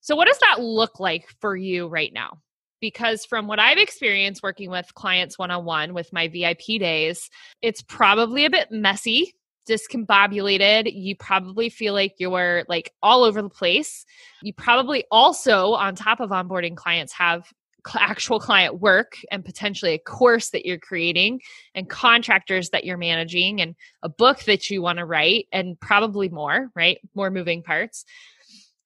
So, 0.00 0.16
what 0.16 0.28
does 0.28 0.38
that 0.38 0.60
look 0.60 1.00
like 1.00 1.28
for 1.40 1.56
you 1.56 1.88
right 1.88 2.12
now? 2.12 2.38
Because 2.80 3.24
from 3.24 3.48
what 3.48 3.58
I've 3.58 3.78
experienced 3.78 4.42
working 4.42 4.70
with 4.70 4.94
clients 4.94 5.38
one 5.38 5.50
on 5.50 5.64
one 5.64 5.94
with 5.94 6.12
my 6.12 6.28
VIP 6.28 6.78
days, 6.78 7.28
it's 7.60 7.82
probably 7.82 8.44
a 8.44 8.50
bit 8.50 8.70
messy, 8.70 9.34
discombobulated. 9.68 10.92
You 10.94 11.16
probably 11.16 11.68
feel 11.68 11.92
like 11.92 12.14
you're 12.18 12.64
like 12.68 12.92
all 13.02 13.24
over 13.24 13.42
the 13.42 13.48
place. 13.48 14.04
You 14.42 14.52
probably 14.54 15.04
also, 15.10 15.72
on 15.72 15.96
top 15.96 16.20
of 16.20 16.30
onboarding 16.30 16.76
clients, 16.76 17.12
have 17.14 17.52
actual 17.96 18.40
client 18.40 18.80
work 18.80 19.18
and 19.30 19.44
potentially 19.44 19.94
a 19.94 19.98
course 19.98 20.50
that 20.50 20.66
you're 20.66 20.78
creating 20.78 21.40
and 21.74 21.88
contractors 21.88 22.70
that 22.70 22.84
you're 22.84 22.98
managing 22.98 23.60
and 23.60 23.74
a 24.02 24.08
book 24.08 24.44
that 24.44 24.70
you 24.70 24.82
want 24.82 24.98
to 24.98 25.04
write 25.04 25.46
and 25.52 25.78
probably 25.80 26.28
more, 26.28 26.70
right? 26.74 26.98
More 27.14 27.30
moving 27.30 27.62
parts. 27.62 28.04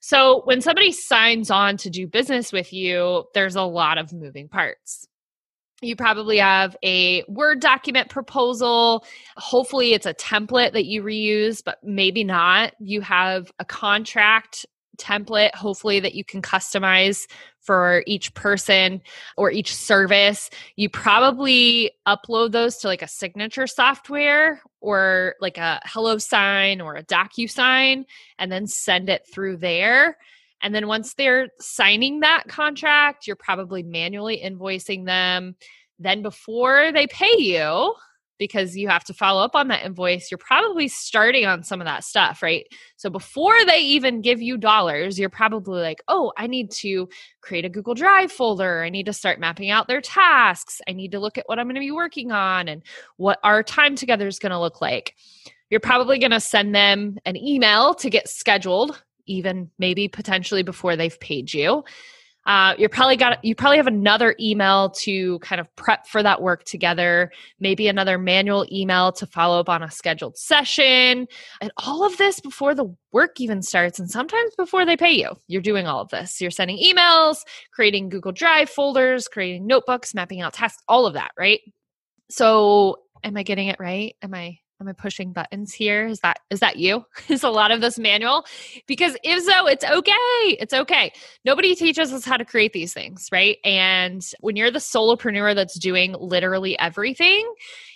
So 0.00 0.42
when 0.44 0.61
somebody 0.61 0.90
signs 0.90 1.50
on 1.50 1.76
to 1.78 1.90
do 1.90 2.06
business 2.08 2.52
with 2.52 2.72
you, 2.72 3.25
there's 3.34 3.54
a 3.54 3.62
lot 3.62 3.99
of 3.99 4.12
moving 4.12 4.49
parts. 4.49 5.06
You 5.80 5.96
probably 5.96 6.38
have 6.38 6.76
a 6.84 7.25
Word 7.28 7.61
document 7.61 8.08
proposal. 8.08 9.04
Hopefully, 9.37 9.94
it's 9.94 10.06
a 10.06 10.14
template 10.14 10.72
that 10.72 10.87
you 10.87 11.02
reuse, 11.02 11.62
but 11.64 11.78
maybe 11.82 12.22
not. 12.22 12.75
You 12.78 13.00
have 13.00 13.50
a 13.58 13.64
contract 13.64 14.64
template, 15.02 15.54
hopefully, 15.54 16.00
that 16.00 16.14
you 16.14 16.25
can 16.25 16.40
customize 16.40 17.26
for 17.61 18.02
each 18.06 18.35
person 18.35 19.00
or 19.37 19.50
each 19.50 19.75
service. 19.75 20.50
You 20.76 20.88
probably 20.88 21.92
upload 22.06 22.52
those 22.52 22.76
to 22.78 22.88
like 22.88 23.02
a 23.02 23.09
signature 23.09 23.66
software 23.66 24.61
or 24.80 25.37
like 25.40 25.59
a 25.59 25.80
HelloSign 25.87 26.82
or 26.82 26.97
a 26.97 27.04
DocuSign 27.04 28.04
and 28.38 28.52
then 28.52 28.66
send 28.66 29.09
it 29.09 29.26
through 29.32 29.59
there. 29.59 30.18
And 30.61 30.75
then 30.75 30.87
once 30.87 31.14
they're 31.14 31.49
signing 31.61 32.21
that 32.21 32.44
contract, 32.49 33.26
you're 33.26 33.37
probably 33.37 33.82
manually 33.82 34.40
invoicing 34.44 35.04
them. 35.04 35.56
Then 35.99 36.23
before 36.23 36.90
they 36.92 37.06
pay 37.06 37.37
you, 37.38 37.94
because 38.39 38.77
you 38.77 38.89
have 38.89 39.05
to 39.05 39.15
follow 39.15 39.43
up 39.43 39.55
on 39.55 39.69
that 39.69 39.85
invoice, 39.85 40.31
you're 40.31 40.39
probably 40.39 40.89
starting 40.89 41.47
on 41.47 41.62
some 41.62 41.81
of 41.81 41.87
that 41.87 42.05
stuff, 42.05 42.43
right? 42.43 42.67
So 42.97 43.11
before 43.11 43.65
they 43.67 43.81
even 43.81 44.21
give 44.21 44.41
you 44.41 44.57
dollars, 44.57 45.19
you're 45.19 45.29
probably 45.29 45.81
like, 45.81 46.03
oh, 46.09 46.33
I 46.37 46.47
need 46.47 46.71
to 46.73 47.09
create 47.41 47.65
a 47.65 47.69
Google 47.69 47.95
Drive 47.95 48.33
folder. 48.33 48.83
I 48.83 48.91
need 48.91 49.07
to 49.07 49.12
start 49.12 49.41
mapping 49.41 49.71
out 49.71 49.89
their 49.89 50.01
tasks. 50.01 50.81
I 50.89 50.93
need 50.93 51.12
to 51.12 51.21
look 51.21 51.39
at 51.39 51.45
what 51.47 51.59
I'm 51.59 51.67
going 51.67 51.77
to 51.77 51.81
be 51.81 51.91
working 51.91 52.33
on 52.33 52.69
and 52.69 52.83
what 53.17 53.39
our 53.45 53.62
time 53.62 53.95
together 53.95 54.27
is 54.27 54.39
going 54.39 54.53
to 54.53 54.61
look 54.61 54.81
like. 54.81 55.15
You're 55.71 55.81
probably 55.81 56.19
going 56.19 56.33
to 56.33 56.41
send 56.41 56.75
them 56.75 57.19
an 57.25 57.37
email 57.37 57.95
to 57.95 58.11
get 58.11 58.29
scheduled, 58.29 59.03
even 59.27 59.71
maybe 59.79 60.09
potentially 60.09 60.62
before 60.62 60.97
they've 60.97 61.19
paid 61.19 61.55
you. 61.55 61.85
Uh, 62.44 62.75
you're 62.76 62.88
probably 62.88 63.16
got 63.16 63.44
you 63.44 63.54
probably 63.54 63.76
have 63.76 63.87
another 63.87 64.34
email 64.40 64.90
to 64.90 65.38
kind 65.38 65.61
of 65.61 65.76
prep 65.76 66.06
for 66.08 66.22
that 66.25 66.42
work 66.42 66.64
together 66.64 67.30
maybe 67.61 67.87
another 67.87 68.18
manual 68.18 68.66
email 68.72 69.12
to 69.12 69.26
follow 69.26 69.61
up 69.61 69.68
on 69.68 69.82
a 69.82 69.90
scheduled 69.90 70.37
session 70.37 71.26
and 71.61 71.72
all 71.76 72.04
of 72.04 72.16
this 72.16 72.40
before 72.40 72.75
the 72.75 72.87
work 73.12 73.40
even 73.40 73.62
starts 73.62 74.00
and 74.00 74.11
sometimes 74.11 74.54
before 74.56 74.84
they 74.84 74.96
pay 74.96 75.12
you. 75.12 75.30
You're 75.46 75.62
doing 75.62 75.87
all 75.87 76.00
of 76.00 76.08
this. 76.08 76.40
You're 76.40 76.50
sending 76.50 76.78
emails 76.78 77.37
creating 77.72 78.08
google 78.08 78.32
drive 78.32 78.68
folders 78.68 79.28
creating 79.28 79.66
notebooks 79.66 80.12
mapping 80.12 80.40
out 80.40 80.54
tasks 80.54 80.82
all 80.88 81.06
of 81.06 81.14
that 81.14 81.30
right? 81.38 81.61
So 82.28 83.02
am 83.22 83.37
i 83.37 83.44
getting 83.44 83.68
it 83.68 83.76
right? 83.78 84.16
Am 84.20 84.34
i 84.34 84.58
am 84.83 84.89
i 84.89 84.93
pushing 84.93 85.33
buttons 85.33 85.73
here. 85.73 86.07
Is 86.07 86.21
that 86.21 86.39
is 86.51 86.61
that 86.61 86.77
you? 86.77 87.05
Is 87.29 87.43
a 87.43 87.51
lot 87.51 87.71
of 87.71 87.81
this 87.81 87.99
manual? 87.99 88.45
Because 88.87 89.17
if 89.23 89.43
so 89.45 89.67
it's 89.67 89.85
okay. 89.85 90.57
It's 90.61 90.75
okay. 90.75 91.12
Nobody 91.45 91.75
teaches 91.75 92.12
us 92.12 92.25
how 92.25 92.37
to 92.37 92.45
create 92.45 92.73
these 92.73 92.93
things 92.93 93.29
right? 93.33 93.59
And 93.65 94.23
when 94.41 94.57
you're 94.57 94.71
the 94.71 94.79
solopreneur 94.79 95.55
that's 95.55 95.79
doing 95.79 96.15
literally 96.19 96.79
everything 96.79 97.51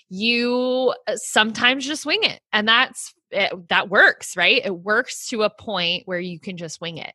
you 0.09 0.95
uh, 1.09 1.17
sometimes 1.17 1.87
just 1.87 2.07
wing 2.07 2.23
it. 2.23 2.41
And 2.53 2.69
that's 2.69 3.15
it, 3.31 3.69
that 3.69 3.89
works 3.91 4.37
right? 4.37 4.63
It 4.65 4.79
works 4.79 5.29
to 5.29 5.43
a 5.43 5.51
point 5.51 6.05
where 6.07 6.21
you 6.21 6.39
can 6.39 6.57
just 6.57 6.81
wing 6.81 6.99
it. 6.99 7.13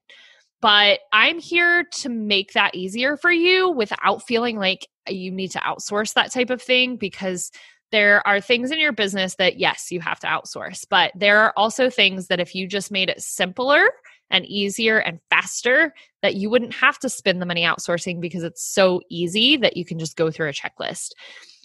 But 0.62 1.00
I'm 1.12 1.40
here 1.40 1.86
to 2.02 2.10
make 2.10 2.54
that 2.54 2.76
easier 2.76 3.18
for 3.18 3.32
you 3.32 3.72
without 3.72 4.28
feeling 4.28 4.58
like 4.58 4.88
you 5.08 5.32
need 5.32 5.52
to 5.52 5.60
outsource 5.60 6.14
that 6.14 6.32
type 6.32 6.52
of 6.52 6.62
thing 6.62 6.98
because 6.98 7.52
there 7.92 8.26
are 8.28 8.42
things 8.42 8.72
in 8.72 8.80
your 8.80 8.92
business 8.92 9.36
that, 9.36 9.58
yes, 9.58 9.92
you 9.92 10.00
have 10.00 10.20
to 10.22 10.28
outsource, 10.28 10.86
but 10.90 11.12
there 11.16 11.40
are 11.40 11.54
also 11.58 11.90
things 11.90 12.28
that 12.28 12.40
if 12.40 12.56
you 12.56 12.68
just 12.68 12.92
made 12.92 13.10
it 13.10 13.22
simpler 13.22 13.86
and 14.30 14.46
easier 14.46 14.98
and 14.98 15.20
faster, 15.30 15.94
that 16.22 16.36
you 16.36 16.50
wouldn't 16.50 16.74
have 16.74 16.98
to 17.00 17.10
spend 17.10 17.42
the 17.42 17.46
money 17.46 17.64
outsourcing 17.64 18.22
because 18.22 18.44
it's 18.44 18.64
so 18.64 19.02
easy 19.10 19.58
that 19.58 19.76
you 19.76 19.86
can 19.86 20.00
just 20.00 20.16
go 20.16 20.32
through 20.32 20.50
a 20.50 20.54
checklist. 20.54 21.12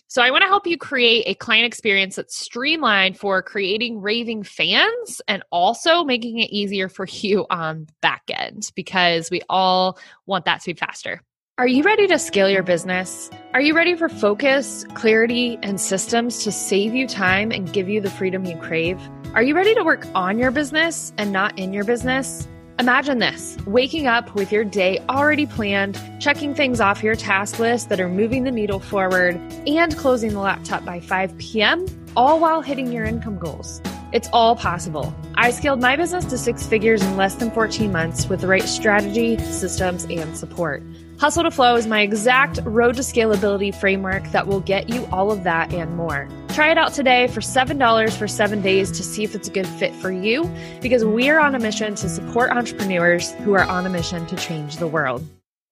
So, 0.09 0.23
I 0.23 0.31
want 0.31 0.43
to 0.43 0.49
help 0.49 0.69
you 0.69 0.79
create 0.79 1.25
a 1.27 1.35
client 1.35 1.67
experience 1.67 2.15
that's 2.15 2.37
streamlined 2.37 3.19
for 3.19 3.43
creating 3.43 4.01
raving 4.01 4.45
fans 4.45 5.21
and 5.27 5.43
also 5.51 6.05
making 6.05 6.39
it 6.39 6.51
easier 6.51 6.89
for 6.89 7.07
you 7.11 7.47
on 7.51 7.87
the 7.87 7.93
back 8.03 8.23
end 8.31 8.71
because 8.75 9.31
we 9.31 9.43
all 9.49 9.99
want 10.27 10.45
that 10.45 10.61
to 10.63 10.75
be 10.75 10.79
faster. 10.79 11.23
Are 11.59 11.67
you 11.67 11.85
ready 11.85 12.07
to 12.09 12.19
scale 12.19 12.51
your 12.51 12.63
business? 12.63 13.31
Are 13.55 13.63
you 13.63 13.75
ready 13.75 13.95
for 13.95 14.11
focus, 14.11 14.85
clarity, 14.93 15.59
and 15.63 15.81
systems 15.81 16.45
to 16.45 16.53
save 16.53 16.95
you 16.95 17.09
time 17.09 17.51
and 17.51 17.73
give 17.73 17.89
you 17.89 17.99
the 18.03 18.11
freedom 18.11 18.45
you 18.45 18.59
crave? 18.59 19.01
Are 19.33 19.43
you 19.43 19.57
ready 19.57 19.75
to 19.75 19.83
work 19.83 20.07
on 20.15 20.39
your 20.39 20.51
business 20.51 21.15
and 21.17 21.33
not 21.33 21.59
in 21.59 21.73
your 21.73 21.85
business? 21.85 22.47
Imagine 22.79 23.21
this 23.21 23.57
waking 23.67 24.07
up 24.07 24.35
with 24.35 24.53
your 24.53 24.65
day 24.65 25.03
already 25.09 25.47
planned, 25.47 25.99
checking 26.21 26.55
things 26.55 26.79
off 26.79 27.03
your 27.03 27.17
task 27.17 27.59
list 27.59 27.89
that 27.89 28.01
are 28.01 28.09
moving 28.11 28.45
the 28.45 28.51
needle 28.51 28.79
forward, 28.79 29.37
and 29.67 29.97
closing 29.97 30.35
the 30.35 30.41
laptop 30.41 30.85
by 30.85 31.01
5 31.01 31.39
p.m., 31.39 31.87
all 32.15 32.39
while 32.39 32.61
hitting 32.61 32.93
your 32.93 33.07
income 33.07 33.39
goals. 33.39 33.81
It's 34.13 34.29
all 34.31 34.57
possible. 34.57 35.15
I 35.37 35.53
scaled 35.53 35.81
my 35.81 35.97
business 35.97 36.27
to 36.27 36.37
six 36.37 36.67
figures 36.67 37.03
in 37.03 37.17
less 37.17 37.35
than 37.37 37.51
14 37.51 37.91
months 37.91 38.29
with 38.29 38.43
the 38.43 38.47
right 38.47 38.63
strategy, 38.63 39.39
systems, 39.39 40.05
and 40.05 40.37
support. 40.37 40.83
Hustle 41.19 41.45
to 41.45 41.51
Flow 41.51 41.77
is 41.77 41.87
my 41.87 42.03
exact 42.03 42.59
road 42.65 42.97
to 42.97 43.01
scalability 43.01 43.75
framework 43.75 44.23
that 44.33 44.47
will 44.47 44.61
get 44.61 44.91
you 44.91 45.07
all 45.07 45.33
of 45.33 45.45
that 45.45 45.73
and 45.73 45.97
more. 45.97 46.29
Try 46.49 46.71
it 46.71 46.77
out 46.77 46.93
today 46.93 47.27
for 47.29 47.41
$7 47.41 48.13
for 48.19 48.29
seven 48.29 48.61
days 48.61 48.91
to 48.91 49.03
see 49.03 49.25
if 49.25 49.35
it's 49.35 49.49
a 49.49 49.51
good 49.51 49.67
fit 49.67 49.95
for 49.95 50.11
you 50.13 50.51
because 50.83 51.07
we 51.07 51.31
are 51.31 51.41
on 51.41 51.55
a 51.55 51.59
mission 51.59 51.95
to 51.95 52.09
support 52.11 52.51
entrepreneurs 52.51 53.33
who 53.37 53.55
are 53.55 53.65
on 53.65 53.87
a 53.87 53.89
mission 53.89 54.27
to 54.27 54.37
change 54.37 54.77
the 54.77 54.87
world. 54.87 55.27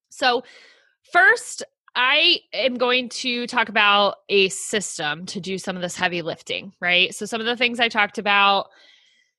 So, 0.08 0.44
first, 1.12 1.62
I 1.94 2.40
am 2.54 2.76
going 2.76 3.10
to 3.10 3.46
talk 3.46 3.68
about 3.68 4.16
a 4.30 4.48
system 4.48 5.26
to 5.26 5.40
do 5.40 5.58
some 5.58 5.76
of 5.76 5.82
this 5.82 5.94
heavy 5.94 6.22
lifting, 6.22 6.72
right? 6.80 7.14
So, 7.14 7.26
some 7.26 7.42
of 7.42 7.46
the 7.46 7.56
things 7.56 7.80
I 7.80 7.90
talked 7.90 8.16
about 8.16 8.68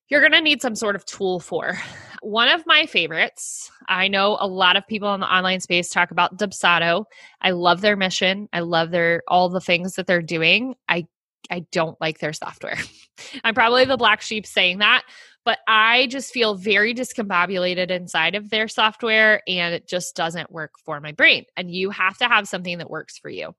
you're 0.09 0.21
going 0.21 0.33
to 0.33 0.41
need 0.41 0.61
some 0.61 0.75
sort 0.75 0.95
of 0.95 1.05
tool 1.05 1.39
for. 1.39 1.79
One 2.25 2.47
of 2.47 2.65
my 2.65 2.87
favorites, 2.87 3.69
I 3.87 4.07
know 4.07 4.35
a 4.39 4.47
lot 4.47 4.77
of 4.77 4.87
people 4.87 5.13
in 5.13 5.19
the 5.19 5.31
online 5.31 5.59
space 5.59 5.89
talk 5.89 6.09
about 6.09 6.37
Dubsado. 6.39 7.05
I 7.39 7.51
love 7.51 7.81
their 7.81 7.95
mission. 7.95 8.49
I 8.51 8.61
love 8.61 8.89
their 8.89 9.21
all 9.27 9.47
the 9.47 9.61
things 9.61 9.93
that 9.93 10.07
they're 10.07 10.23
doing. 10.23 10.73
I 10.89 11.05
I 11.51 11.67
don't 11.71 12.01
like 12.01 12.17
their 12.17 12.33
software. 12.33 12.79
I'm 13.43 13.53
probably 13.53 13.85
the 13.85 13.95
black 13.95 14.21
sheep 14.21 14.47
saying 14.47 14.79
that, 14.79 15.03
but 15.43 15.59
I 15.67 16.07
just 16.07 16.33
feel 16.33 16.55
very 16.55 16.95
discombobulated 16.95 17.91
inside 17.91 18.33
of 18.33 18.49
their 18.49 18.67
software 18.67 19.43
and 19.47 19.75
it 19.75 19.87
just 19.87 20.15
doesn't 20.15 20.51
work 20.51 20.79
for 20.83 20.99
my 20.99 21.11
brain. 21.11 21.45
And 21.55 21.69
you 21.69 21.91
have 21.91 22.17
to 22.17 22.25
have 22.25 22.47
something 22.47 22.79
that 22.79 22.89
works 22.89 23.19
for 23.19 23.29
you. 23.29 23.53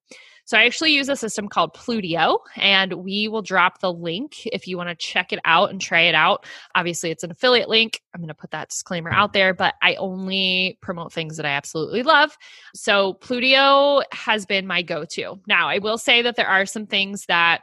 So 0.46 0.56
I 0.56 0.64
actually 0.64 0.94
use 0.94 1.08
a 1.08 1.16
system 1.16 1.48
called 1.48 1.74
Plutio, 1.74 2.38
and 2.54 2.92
we 2.92 3.26
will 3.26 3.42
drop 3.42 3.80
the 3.80 3.92
link 3.92 4.46
if 4.46 4.68
you 4.68 4.76
want 4.76 4.88
to 4.88 4.94
check 4.94 5.32
it 5.32 5.40
out 5.44 5.70
and 5.70 5.80
try 5.80 6.02
it 6.02 6.14
out. 6.14 6.46
Obviously, 6.76 7.10
it's 7.10 7.24
an 7.24 7.32
affiliate 7.32 7.68
link. 7.68 8.00
I'm 8.14 8.20
going 8.20 8.28
to 8.28 8.34
put 8.34 8.52
that 8.52 8.68
disclaimer 8.68 9.10
out 9.10 9.32
there, 9.32 9.52
but 9.54 9.74
I 9.82 9.96
only 9.96 10.78
promote 10.80 11.12
things 11.12 11.36
that 11.36 11.46
I 11.46 11.50
absolutely 11.50 12.04
love. 12.04 12.38
So 12.76 13.14
Plutio 13.14 14.04
has 14.12 14.46
been 14.46 14.68
my 14.68 14.82
go 14.82 15.04
to. 15.04 15.40
Now, 15.48 15.68
I 15.68 15.78
will 15.78 15.98
say 15.98 16.22
that 16.22 16.36
there 16.36 16.48
are 16.48 16.64
some 16.64 16.86
things 16.86 17.26
that 17.26 17.62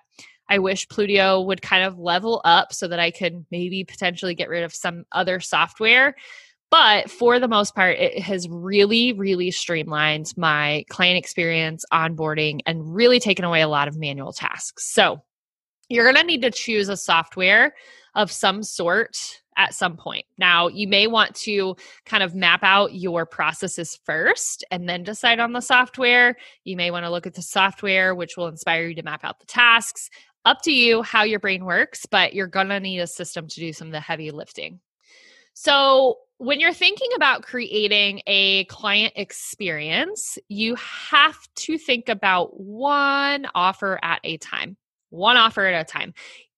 I 0.50 0.60
wish 0.60 0.88
Plutio 0.90 1.46
would 1.46 1.62
kind 1.62 1.86
of 1.86 1.98
level 1.98 2.42
up 2.44 2.74
so 2.74 2.90
that 2.90 3.00
I 3.00 3.12
could 3.12 3.46
maybe 3.50 3.86
potentially 3.86 4.36
get 4.36 4.50
rid 4.50 4.64
of 4.64 4.74
some 4.74 5.06
other 5.14 5.40
software. 5.40 6.16
But 6.74 7.12
for 7.12 7.40
the 7.40 7.48
most 7.48 7.76
part, 7.76 8.00
it 8.00 8.20
has 8.24 8.50
really, 8.50 9.14
really 9.14 9.52
streamlined 9.52 10.34
my 10.36 10.86
client 10.90 11.20
experience, 11.20 11.86
onboarding, 11.94 12.62
and 12.66 12.96
really 12.96 13.20
taken 13.20 13.46
away 13.46 13.62
a 13.62 13.68
lot 13.68 13.88
of 13.88 13.96
manual 13.96 14.34
tasks. 14.34 14.92
So 14.92 15.22
you're 15.88 16.04
going 16.04 16.16
to 16.16 16.24
need 16.24 16.42
to 16.42 16.50
choose 16.50 16.90
a 16.90 16.98
software 16.98 17.76
of 18.16 18.32
some 18.32 18.64
sort 18.64 19.16
at 19.56 19.76
some 19.76 19.98
point. 19.98 20.26
Now, 20.40 20.68
you 20.68 20.88
may 20.88 21.06
want 21.06 21.36
to 21.42 21.76
kind 22.08 22.24
of 22.24 22.34
map 22.34 22.64
out 22.64 22.96
your 22.96 23.28
processes 23.28 24.00
first 24.04 24.66
and 24.72 24.90
then 24.90 25.04
decide 25.04 25.40
on 25.40 25.54
the 25.54 25.62
software. 25.62 26.36
You 26.64 26.76
may 26.76 26.90
want 26.90 27.06
to 27.06 27.12
look 27.12 27.28
at 27.28 27.36
the 27.36 27.44
software, 27.44 28.16
which 28.16 28.36
will 28.36 28.48
inspire 28.48 28.88
you 28.88 28.96
to 28.96 29.04
map 29.04 29.24
out 29.24 29.40
the 29.40 29.46
tasks. 29.46 30.10
Up 30.44 30.64
to 30.64 30.72
you 30.72 31.04
how 31.04 31.22
your 31.22 31.40
brain 31.40 31.66
works, 31.66 32.08
but 32.08 32.34
you're 32.34 32.48
going 32.48 32.70
to 32.70 32.80
need 32.80 32.98
a 32.98 33.06
system 33.06 33.48
to 33.48 33.60
do 33.60 33.74
some 33.74 33.90
of 33.90 33.94
the 33.94 34.00
heavy 34.00 34.32
lifting. 34.32 34.80
So, 35.54 36.18
when 36.44 36.60
you're 36.60 36.74
thinking 36.74 37.10
about 37.16 37.44
creating 37.44 38.22
a 38.28 38.66
client 38.66 39.14
experience, 39.16 40.38
you 40.50 40.76
have 40.76 41.38
to 41.56 41.78
think 41.78 42.10
about 42.10 42.60
one 42.60 43.48
offer 43.56 43.98
at 44.04 44.20
a 44.26 44.38
time. 44.38 44.76
One 45.10 45.38
offer 45.38 45.66
at 45.66 45.80
a 45.80 45.86
time 45.86 46.14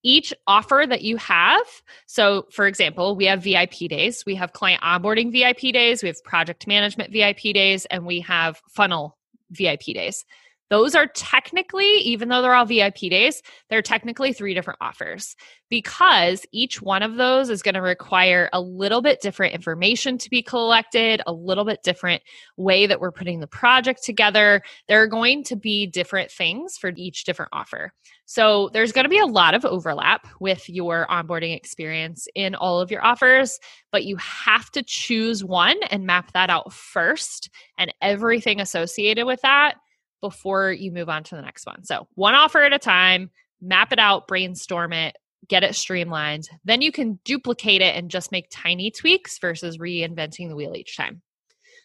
each 0.06 0.32
offer 0.46 0.84
that 0.88 1.02
you 1.02 1.16
have. 1.16 1.66
So, 2.06 2.46
for 2.52 2.68
example, 2.68 3.16
we 3.16 3.24
have 3.24 3.42
VIP 3.42 3.88
days, 3.88 4.22
we 4.24 4.36
have 4.36 4.52
client 4.52 4.80
onboarding 4.80 5.32
VIP 5.32 5.72
days, 5.72 6.00
we 6.00 6.08
have 6.08 6.22
project 6.22 6.68
management 6.68 7.12
VIP 7.12 7.52
days, 7.52 7.86
and 7.86 8.06
we 8.06 8.20
have 8.20 8.60
funnel 8.68 9.18
VIP 9.50 9.86
days. 9.86 10.24
Those 10.68 10.94
are 10.94 11.06
technically, 11.06 11.98
even 11.98 12.28
though 12.28 12.42
they're 12.42 12.54
all 12.54 12.64
VIP 12.64 12.96
days, 13.10 13.40
they're 13.70 13.82
technically 13.82 14.32
three 14.32 14.52
different 14.52 14.78
offers 14.80 15.36
because 15.68 16.44
each 16.52 16.82
one 16.82 17.02
of 17.02 17.16
those 17.16 17.50
is 17.50 17.62
going 17.62 17.74
to 17.74 17.82
require 17.82 18.48
a 18.52 18.60
little 18.60 19.00
bit 19.00 19.20
different 19.20 19.54
information 19.54 20.18
to 20.18 20.30
be 20.30 20.42
collected, 20.42 21.22
a 21.26 21.32
little 21.32 21.64
bit 21.64 21.82
different 21.84 22.22
way 22.56 22.86
that 22.86 23.00
we're 23.00 23.12
putting 23.12 23.38
the 23.40 23.46
project 23.46 24.02
together. 24.02 24.60
There 24.88 25.02
are 25.02 25.06
going 25.06 25.44
to 25.44 25.56
be 25.56 25.86
different 25.86 26.30
things 26.30 26.76
for 26.76 26.92
each 26.96 27.24
different 27.24 27.50
offer. 27.52 27.92
So 28.24 28.70
there's 28.72 28.92
going 28.92 29.04
to 29.04 29.10
be 29.10 29.18
a 29.18 29.26
lot 29.26 29.54
of 29.54 29.64
overlap 29.64 30.26
with 30.40 30.68
your 30.68 31.06
onboarding 31.08 31.54
experience 31.54 32.26
in 32.34 32.56
all 32.56 32.80
of 32.80 32.90
your 32.90 33.04
offers, 33.04 33.60
but 33.92 34.04
you 34.04 34.16
have 34.16 34.70
to 34.72 34.82
choose 34.84 35.44
one 35.44 35.76
and 35.90 36.06
map 36.06 36.32
that 36.32 36.50
out 36.50 36.72
first 36.72 37.50
and 37.78 37.94
everything 38.02 38.60
associated 38.60 39.26
with 39.26 39.40
that 39.42 39.76
before 40.20 40.72
you 40.72 40.92
move 40.92 41.08
on 41.08 41.24
to 41.24 41.36
the 41.36 41.42
next 41.42 41.66
one. 41.66 41.84
So, 41.84 42.08
one 42.14 42.34
offer 42.34 42.62
at 42.62 42.72
a 42.72 42.78
time, 42.78 43.30
map 43.60 43.92
it 43.92 43.98
out, 43.98 44.26
brainstorm 44.26 44.92
it, 44.92 45.16
get 45.48 45.62
it 45.62 45.74
streamlined. 45.74 46.48
Then 46.64 46.82
you 46.82 46.92
can 46.92 47.18
duplicate 47.24 47.82
it 47.82 47.94
and 47.96 48.10
just 48.10 48.32
make 48.32 48.48
tiny 48.50 48.90
tweaks 48.90 49.38
versus 49.38 49.78
reinventing 49.78 50.48
the 50.48 50.56
wheel 50.56 50.74
each 50.74 50.96
time. 50.96 51.22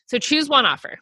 So, 0.08 0.18
choose 0.18 0.50
one 0.50 0.66
offer. 0.66 1.00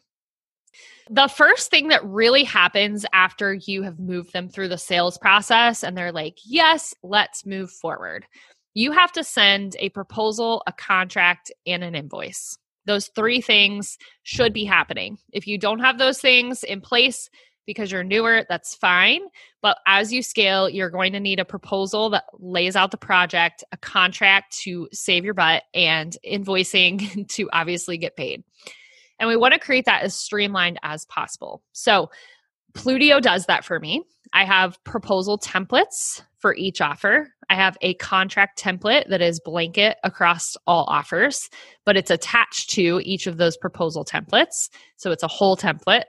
The 1.09 1.27
first 1.27 1.71
thing 1.71 1.87
that 1.87 2.05
really 2.05 2.43
happens 2.43 3.05
after 3.13 3.53
you 3.53 3.81
have 3.81 3.99
moved 3.99 4.31
them 4.31 4.47
through 4.47 4.67
the 4.67 4.77
sales 4.77 5.17
process 5.17 5.83
and 5.83 5.97
they're 5.97 6.11
like, 6.11 6.37
yes, 6.45 6.93
let's 7.01 7.47
move 7.47 7.71
forward, 7.71 8.27
you 8.75 8.91
have 8.91 9.11
to 9.13 9.23
send 9.23 9.75
a 9.79 9.89
proposal, 9.89 10.61
a 10.67 10.71
contract, 10.71 11.51
and 11.65 11.83
an 11.83 11.95
invoice. 11.95 12.57
Those 12.89 13.09
three 13.09 13.39
things 13.39 13.99
should 14.23 14.51
be 14.51 14.65
happening. 14.65 15.19
If 15.31 15.45
you 15.45 15.59
don't 15.59 15.77
have 15.77 15.99
those 15.99 16.19
things 16.19 16.63
in 16.63 16.81
place 16.81 17.29
because 17.67 17.91
you're 17.91 18.03
newer, 18.03 18.47
that's 18.49 18.73
fine. 18.73 19.21
But 19.61 19.77
as 19.85 20.11
you 20.11 20.23
scale, 20.23 20.67
you're 20.67 20.89
going 20.89 21.13
to 21.13 21.19
need 21.19 21.39
a 21.39 21.45
proposal 21.45 22.09
that 22.09 22.23
lays 22.39 22.75
out 22.75 22.89
the 22.89 22.97
project, 22.97 23.63
a 23.71 23.77
contract 23.77 24.57
to 24.63 24.89
save 24.91 25.23
your 25.23 25.35
butt, 25.35 25.61
and 25.75 26.17
invoicing 26.25 27.27
to 27.35 27.47
obviously 27.53 27.99
get 27.99 28.17
paid. 28.17 28.43
And 29.19 29.29
we 29.29 29.35
want 29.35 29.53
to 29.53 29.59
create 29.59 29.85
that 29.85 30.01
as 30.01 30.15
streamlined 30.15 30.79
as 30.81 31.05
possible. 31.05 31.61
So, 31.73 32.09
Plutio 32.73 33.21
does 33.21 33.45
that 33.45 33.63
for 33.63 33.79
me. 33.79 34.01
I 34.33 34.45
have 34.45 34.83
proposal 34.83 35.37
templates 35.37 36.23
for 36.39 36.55
each 36.55 36.81
offer. 36.81 37.31
I 37.49 37.55
have 37.55 37.77
a 37.81 37.95
contract 37.95 38.61
template 38.61 39.09
that 39.09 39.21
is 39.21 39.39
blanket 39.39 39.97
across 40.03 40.55
all 40.67 40.85
offers, 40.87 41.49
but 41.85 41.97
it's 41.97 42.11
attached 42.11 42.69
to 42.71 43.01
each 43.03 43.27
of 43.27 43.37
those 43.37 43.57
proposal 43.57 44.05
templates. 44.05 44.69
So 44.97 45.11
it's 45.11 45.23
a 45.23 45.27
whole 45.27 45.57
template. 45.57 46.03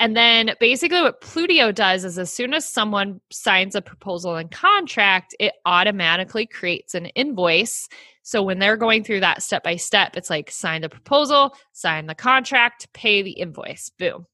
And 0.00 0.16
then 0.16 0.54
basically, 0.58 1.00
what 1.00 1.20
Plutio 1.20 1.72
does 1.72 2.04
is 2.04 2.18
as 2.18 2.32
soon 2.32 2.52
as 2.52 2.68
someone 2.68 3.20
signs 3.30 3.76
a 3.76 3.82
proposal 3.82 4.34
and 4.34 4.50
contract, 4.50 5.36
it 5.38 5.54
automatically 5.66 6.46
creates 6.46 6.94
an 6.94 7.06
invoice. 7.06 7.88
So 8.22 8.42
when 8.42 8.58
they're 8.58 8.76
going 8.76 9.04
through 9.04 9.20
that 9.20 9.42
step 9.42 9.62
by 9.62 9.76
step, 9.76 10.16
it's 10.16 10.30
like 10.30 10.50
sign 10.50 10.82
the 10.82 10.88
proposal, 10.88 11.54
sign 11.72 12.06
the 12.06 12.14
contract, 12.14 12.92
pay 12.92 13.22
the 13.22 13.32
invoice. 13.32 13.90
Boom. 13.98 14.26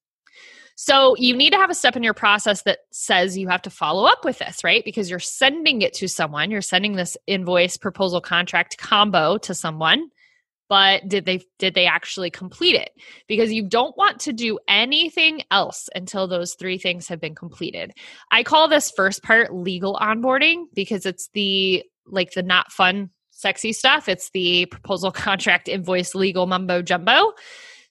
So 0.82 1.14
you 1.18 1.36
need 1.36 1.50
to 1.50 1.58
have 1.58 1.68
a 1.68 1.74
step 1.74 1.94
in 1.94 2.02
your 2.02 2.14
process 2.14 2.62
that 2.62 2.78
says 2.90 3.36
you 3.36 3.48
have 3.48 3.60
to 3.62 3.70
follow 3.70 4.06
up 4.06 4.24
with 4.24 4.38
this, 4.38 4.64
right? 4.64 4.82
Because 4.82 5.10
you're 5.10 5.18
sending 5.18 5.82
it 5.82 5.92
to 5.96 6.08
someone, 6.08 6.50
you're 6.50 6.62
sending 6.62 6.96
this 6.96 7.18
invoice 7.26 7.76
proposal 7.76 8.22
contract 8.22 8.78
combo 8.78 9.36
to 9.36 9.54
someone, 9.54 10.08
but 10.70 11.06
did 11.06 11.26
they 11.26 11.42
did 11.58 11.74
they 11.74 11.84
actually 11.84 12.30
complete 12.30 12.76
it? 12.76 12.92
Because 13.28 13.52
you 13.52 13.68
don't 13.68 13.94
want 13.98 14.20
to 14.20 14.32
do 14.32 14.58
anything 14.68 15.42
else 15.50 15.90
until 15.94 16.26
those 16.26 16.54
three 16.54 16.78
things 16.78 17.08
have 17.08 17.20
been 17.20 17.34
completed. 17.34 17.92
I 18.30 18.42
call 18.42 18.66
this 18.66 18.90
first 18.90 19.22
part 19.22 19.54
legal 19.54 19.98
onboarding 20.00 20.62
because 20.72 21.04
it's 21.04 21.28
the 21.34 21.84
like 22.06 22.32
the 22.32 22.42
not 22.42 22.72
fun 22.72 23.10
sexy 23.32 23.74
stuff. 23.74 24.08
It's 24.08 24.30
the 24.30 24.64
proposal 24.64 25.12
contract 25.12 25.68
invoice 25.68 26.14
legal 26.14 26.46
mumbo 26.46 26.80
jumbo. 26.80 27.34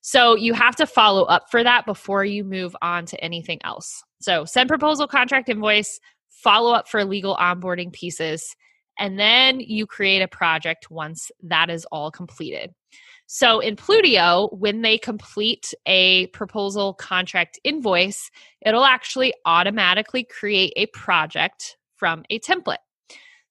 So 0.01 0.35
you 0.35 0.53
have 0.53 0.75
to 0.77 0.87
follow 0.87 1.23
up 1.23 1.49
for 1.51 1.63
that 1.63 1.85
before 1.85 2.23
you 2.23 2.43
move 2.43 2.75
on 2.81 3.05
to 3.07 3.23
anything 3.23 3.59
else. 3.63 4.03
So 4.21 4.45
send 4.45 4.69
proposal, 4.69 5.07
contract, 5.07 5.49
invoice, 5.49 5.99
follow 6.29 6.73
up 6.73 6.87
for 6.87 7.03
legal 7.03 7.35
onboarding 7.35 7.91
pieces, 7.91 8.55
and 8.97 9.19
then 9.19 9.59
you 9.59 9.85
create 9.85 10.21
a 10.21 10.27
project 10.27 10.91
once 10.91 11.31
that 11.43 11.69
is 11.69 11.85
all 11.91 12.11
completed. 12.11 12.73
So 13.27 13.59
in 13.59 13.75
Plutio, 13.75 14.51
when 14.57 14.81
they 14.81 14.97
complete 14.97 15.73
a 15.85 16.27
proposal, 16.27 16.93
contract, 16.95 17.59
invoice, 17.63 18.31
it'll 18.65 18.85
actually 18.85 19.33
automatically 19.45 20.23
create 20.23 20.73
a 20.75 20.87
project 20.87 21.77
from 21.95 22.23
a 22.29 22.39
template. 22.39 22.77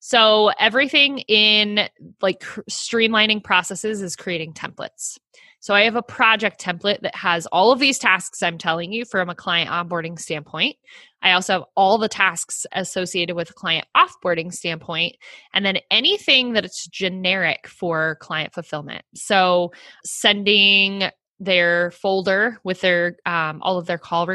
So 0.01 0.51
everything 0.59 1.19
in 1.29 1.89
like 2.21 2.41
streamlining 2.71 3.45
processes 3.45 4.03
is 4.03 4.17
creating 4.17 4.55
templates. 4.55 5.19
So 5.61 5.75
I 5.75 5.83
have 5.83 5.97
a 5.97 6.03
project 6.03 6.61
template 6.61 7.01
that 7.01 7.15
has 7.17 7.47
all 7.47 7.73
of 7.73 7.79
these 7.79 7.99
tasks 7.99 8.43
I'm 8.43 8.59
telling 8.59 8.93
you 8.93 9.05
from 9.05 9.29
a 9.29 9.35
client 9.35 9.71
onboarding 9.71 10.19
standpoint. 10.19 10.77
I 11.21 11.33
also 11.33 11.53
have 11.55 11.65
all 11.77 11.99
the 11.99 12.09
tasks 12.09 12.65
associated 12.73 13.35
with 13.35 13.51
a 13.51 13.55
client 13.55 13.87
offboarding 13.97 14.53
standpoint, 14.53 15.17
and 15.53 15.67
then 15.67 15.79
anything 15.91 16.53
that 16.53 16.65
it's 16.65 16.87
generic 16.87 17.67
for 17.67 18.17
client 18.21 18.55
fulfillment. 18.55 19.03
So 19.15 19.73
sending 20.05 21.11
their 21.41 21.93
folder 21.93 22.59
with 22.65 22.81
their 22.81 23.17
um, 23.25 23.61
all 23.63 23.79
of 23.79 23.87
their 23.87 23.99
call 23.99 24.27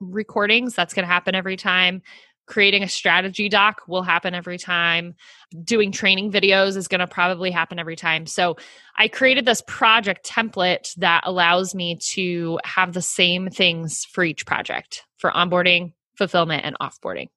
recordings 0.00 0.74
that's 0.74 0.92
going 0.92 1.06
to 1.06 1.12
happen 1.12 1.34
every 1.34 1.56
time 1.56 2.02
creating 2.48 2.82
a 2.82 2.88
strategy 2.88 3.48
doc 3.48 3.82
will 3.86 4.02
happen 4.02 4.34
every 4.34 4.58
time. 4.58 5.14
Doing 5.62 5.92
training 5.92 6.32
videos 6.32 6.76
is 6.76 6.88
going 6.88 7.00
to 7.00 7.06
probably 7.06 7.50
happen 7.50 7.78
every 7.78 7.96
time. 7.96 8.26
So 8.26 8.56
i 8.96 9.06
created 9.06 9.44
this 9.44 9.62
project 9.66 10.28
template 10.28 10.94
that 10.96 11.22
allows 11.24 11.74
me 11.74 11.96
to 12.14 12.58
have 12.64 12.94
the 12.94 13.02
same 13.02 13.48
things 13.50 14.04
for 14.04 14.24
each 14.24 14.46
project 14.46 15.04
for 15.18 15.30
onboarding 15.30 15.92
fulfillment 16.16 16.64
and 16.64 16.76
offboarding. 16.80 17.28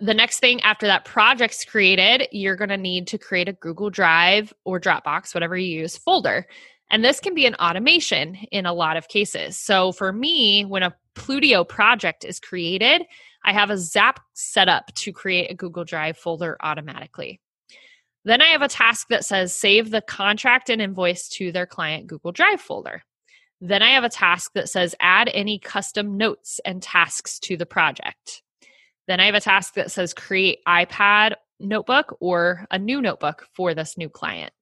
The 0.00 0.14
next 0.14 0.38
thing 0.38 0.60
after 0.62 0.86
that 0.86 1.04
project's 1.04 1.64
created 1.64 2.28
you're 2.30 2.56
going 2.56 2.70
to 2.70 2.76
need 2.76 3.08
to 3.08 3.18
create 3.18 3.48
a 3.48 3.54
google 3.54 3.90
drive 3.90 4.52
or 4.64 4.78
dropbox 4.78 5.34
whatever 5.34 5.56
you 5.56 5.80
use 5.80 5.96
folder. 5.96 6.46
And 6.92 7.04
this 7.04 7.20
can 7.20 7.34
be 7.34 7.46
an 7.46 7.54
automation 7.54 8.36
in 8.50 8.66
a 8.66 8.72
lot 8.72 8.96
of 8.96 9.08
cases. 9.08 9.56
So 9.56 9.92
for 9.92 10.12
me 10.12 10.64
when 10.64 10.82
a 10.82 10.94
plutio 11.14 11.68
project 11.68 12.24
is 12.24 12.40
created 12.40 13.02
I 13.44 13.52
have 13.52 13.70
a 13.70 13.78
Zap 13.78 14.20
set 14.34 14.68
up 14.68 14.92
to 14.96 15.12
create 15.12 15.50
a 15.50 15.54
Google 15.54 15.84
Drive 15.84 16.16
folder 16.16 16.56
automatically. 16.60 17.40
Then 18.24 18.42
I 18.42 18.46
have 18.48 18.62
a 18.62 18.68
task 18.68 19.08
that 19.08 19.24
says 19.24 19.54
save 19.54 19.90
the 19.90 20.02
contract 20.02 20.68
and 20.68 20.82
invoice 20.82 21.28
to 21.30 21.52
their 21.52 21.66
client 21.66 22.06
Google 22.06 22.32
Drive 22.32 22.60
folder. 22.60 23.02
Then 23.62 23.82
I 23.82 23.90
have 23.90 24.04
a 24.04 24.10
task 24.10 24.52
that 24.54 24.68
says 24.68 24.94
add 25.00 25.30
any 25.32 25.58
custom 25.58 26.16
notes 26.16 26.60
and 26.64 26.82
tasks 26.82 27.38
to 27.40 27.56
the 27.56 27.66
project. 27.66 28.42
Then 29.06 29.20
I 29.20 29.26
have 29.26 29.34
a 29.34 29.40
task 29.40 29.74
that 29.74 29.90
says 29.90 30.14
create 30.14 30.60
iPad 30.66 31.34
notebook 31.58 32.16
or 32.20 32.66
a 32.70 32.78
new 32.78 33.00
notebook 33.00 33.46
for 33.54 33.74
this 33.74 33.98
new 33.98 34.08
client. 34.08 34.52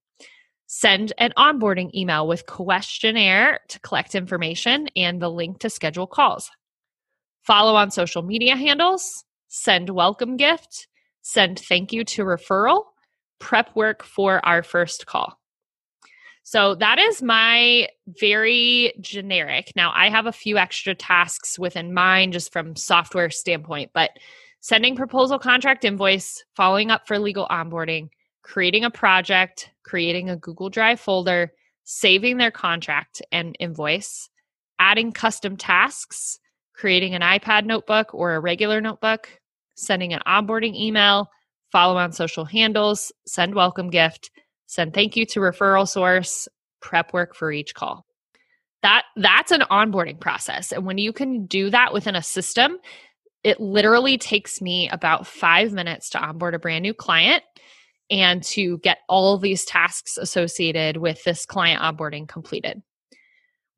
Send 0.66 1.12
an 1.18 1.32
onboarding 1.36 1.94
email 1.94 2.26
with 2.26 2.46
questionnaire 2.46 3.60
to 3.68 3.80
collect 3.80 4.14
information 4.14 4.88
and 4.94 5.20
the 5.20 5.30
link 5.30 5.60
to 5.60 5.70
schedule 5.70 6.06
calls 6.06 6.50
follow 7.48 7.76
on 7.76 7.90
social 7.90 8.20
media 8.20 8.54
handles, 8.54 9.24
send 9.48 9.88
welcome 9.88 10.36
gift, 10.36 10.86
send 11.22 11.58
thank 11.58 11.94
you 11.94 12.04
to 12.04 12.22
referral, 12.22 12.82
prep 13.38 13.74
work 13.74 14.04
for 14.04 14.44
our 14.44 14.62
first 14.62 15.06
call. 15.06 15.40
So 16.42 16.74
that 16.74 16.98
is 16.98 17.22
my 17.22 17.88
very 18.20 18.92
generic. 19.00 19.72
Now 19.74 19.92
I 19.94 20.10
have 20.10 20.26
a 20.26 20.32
few 20.32 20.58
extra 20.58 20.94
tasks 20.94 21.58
within 21.58 21.94
mine 21.94 22.32
just 22.32 22.52
from 22.52 22.76
software 22.76 23.30
standpoint, 23.30 23.92
but 23.94 24.10
sending 24.60 24.94
proposal 24.94 25.38
contract 25.38 25.86
invoice, 25.86 26.44
following 26.54 26.90
up 26.90 27.08
for 27.08 27.18
legal 27.18 27.46
onboarding, 27.48 28.10
creating 28.42 28.84
a 28.84 28.90
project, 28.90 29.70
creating 29.84 30.28
a 30.28 30.36
Google 30.36 30.68
Drive 30.68 31.00
folder, 31.00 31.52
saving 31.84 32.36
their 32.36 32.50
contract 32.50 33.22
and 33.32 33.56
invoice, 33.58 34.28
adding 34.78 35.12
custom 35.12 35.56
tasks, 35.56 36.38
creating 36.78 37.14
an 37.14 37.22
iPad 37.22 37.66
notebook 37.66 38.14
or 38.14 38.34
a 38.34 38.40
regular 38.40 38.80
notebook, 38.80 39.28
sending 39.74 40.12
an 40.14 40.20
onboarding 40.26 40.76
email, 40.76 41.28
follow 41.72 41.98
on 41.98 42.12
social 42.12 42.44
handles, 42.44 43.12
send 43.26 43.54
welcome 43.54 43.90
gift, 43.90 44.30
send 44.66 44.94
thank 44.94 45.16
you 45.16 45.26
to 45.26 45.40
referral 45.40 45.88
source, 45.88 46.46
prep 46.80 47.12
work 47.12 47.34
for 47.34 47.50
each 47.50 47.74
call. 47.74 48.06
That 48.82 49.02
that's 49.16 49.50
an 49.50 49.62
onboarding 49.72 50.20
process. 50.20 50.70
And 50.70 50.86
when 50.86 50.98
you 50.98 51.12
can 51.12 51.46
do 51.46 51.68
that 51.70 51.92
within 51.92 52.14
a 52.14 52.22
system, 52.22 52.78
it 53.42 53.60
literally 53.60 54.16
takes 54.16 54.62
me 54.62 54.88
about 54.88 55.26
5 55.26 55.72
minutes 55.72 56.10
to 56.10 56.20
onboard 56.20 56.54
a 56.54 56.60
brand 56.60 56.82
new 56.82 56.94
client 56.94 57.42
and 58.10 58.42
to 58.42 58.78
get 58.78 58.98
all 59.08 59.36
these 59.36 59.64
tasks 59.64 60.16
associated 60.16 60.96
with 60.96 61.22
this 61.24 61.44
client 61.44 61.82
onboarding 61.82 62.28
completed. 62.28 62.82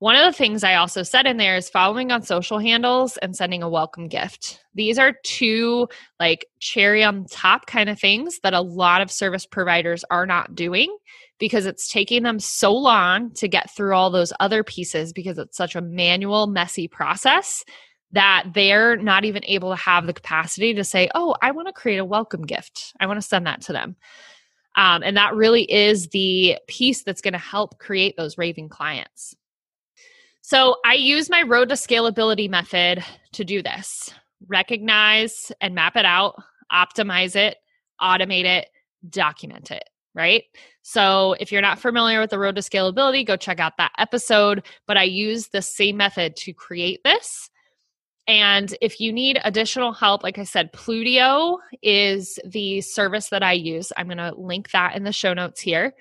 One 0.01 0.17
of 0.17 0.25
the 0.25 0.37
things 0.37 0.65
I 0.65 0.77
also 0.77 1.03
said 1.03 1.27
in 1.27 1.37
there 1.37 1.57
is 1.57 1.69
following 1.69 2.11
on 2.11 2.23
social 2.23 2.59
handles 2.59 3.19
and 3.19 3.37
sending 3.37 3.63
a 3.63 3.69
welcome 3.69 4.09
gift. 4.09 4.65
These 4.75 4.99
are 4.99 5.13
two 5.25 5.89
like 6.19 6.47
cherry 6.59 7.05
on 7.05 7.27
top 7.27 7.67
kind 7.67 7.91
of 7.91 8.01
things 8.01 8.41
that 8.43 8.55
a 8.55 8.63
lot 8.63 9.03
of 9.03 9.11
service 9.11 9.45
providers 9.45 10.03
are 10.11 10.25
not 10.25 10.55
doing 10.55 10.97
because 11.39 11.67
it's 11.67 11.93
taking 11.93 12.23
them 12.23 12.41
so 12.41 12.75
long 12.75 13.31
to 13.35 13.47
get 13.47 13.71
through 13.77 13.95
all 13.95 14.09
those 14.09 14.33
other 14.41 14.65
pieces 14.65 15.13
because 15.13 15.37
it's 15.37 15.59
such 15.59 15.77
a 15.77 15.83
manual, 15.83 16.47
messy 16.47 16.89
process 16.89 17.63
that 18.13 18.45
they're 18.55 18.97
not 18.97 19.27
even 19.27 19.45
able 19.45 19.69
to 19.69 19.77
have 19.77 20.07
the 20.07 20.15
capacity 20.15 20.73
to 20.73 20.83
say, 20.83 21.11
Oh, 21.15 21.37
I 21.43 21.51
want 21.51 21.69
to 21.69 21.75
create 21.75 21.99
a 21.99 22.07
welcome 22.07 22.47
gift. 22.47 22.95
I 22.99 23.07
want 23.07 23.19
to 23.21 23.29
send 23.29 23.47
that 23.47 23.61
to 23.63 23.75
them. 23.75 23.97
Um, 24.77 25.03
and 25.03 25.19
that 25.19 25.35
really 25.35 25.71
is 25.71 26.09
the 26.09 26.57
piece 26.69 27.03
that's 27.03 27.21
going 27.21 27.35
to 27.35 27.39
help 27.39 27.79
create 27.79 28.17
those 28.17 28.39
raving 28.39 28.71
clients. 28.71 29.37
So 30.43 30.77
I 30.85 30.95
use 30.95 31.31
my 31.31 31.43
road 31.43 31.69
to 31.69 31.75
scalability 31.75 32.49
method 32.49 33.05
to 33.33 33.45
do 33.45 33.63
this 33.63 34.13
recognize 34.49 35.53
and 35.61 35.75
map 35.75 35.97
it 35.97 36.07
out, 36.07 36.35
optimize 36.73 37.37
it, 37.37 37.59
automate 38.01 38.47
it, 38.47 38.69
document 39.11 39.71
it 39.71 39.85
right? 40.15 40.45
So 40.83 41.35
if 41.41 41.53
you're 41.53 41.63
not 41.63 41.79
familiar 41.79 42.21
with 42.21 42.31
the 42.31 42.39
road 42.39 42.57
to 42.57 42.63
scalability, 42.63 43.27
go 43.27 43.37
check 43.37 43.61
out 43.61 43.77
that 43.79 43.93
episode. 43.99 44.67
But 44.87 44.97
I 44.97 45.05
use 45.05 45.49
the 45.49 45.63
same 45.63 45.97
method 45.97 46.37
to 46.37 46.53
create 46.53 47.01
this. 47.05 47.51
And 48.27 48.75
if 48.81 49.01
you 49.01 49.13
need 49.13 49.41
additional 49.45 49.93
help, 49.93 50.23
like 50.23 50.39
I 50.39 50.45
said, 50.45 50.73
Plutio 50.73 51.59
is 51.83 52.39
the 52.45 52.81
service 52.81 53.29
that 53.31 53.43
I 53.43 53.53
use. 53.53 53.93
I'm 53.97 54.07
going 54.07 54.19
to 54.19 54.35
link 54.37 54.71
that 54.71 54.95
in 54.95 55.05
the 55.05 55.13
show 55.13 55.35
notes 55.35 55.61
here. 55.61 55.95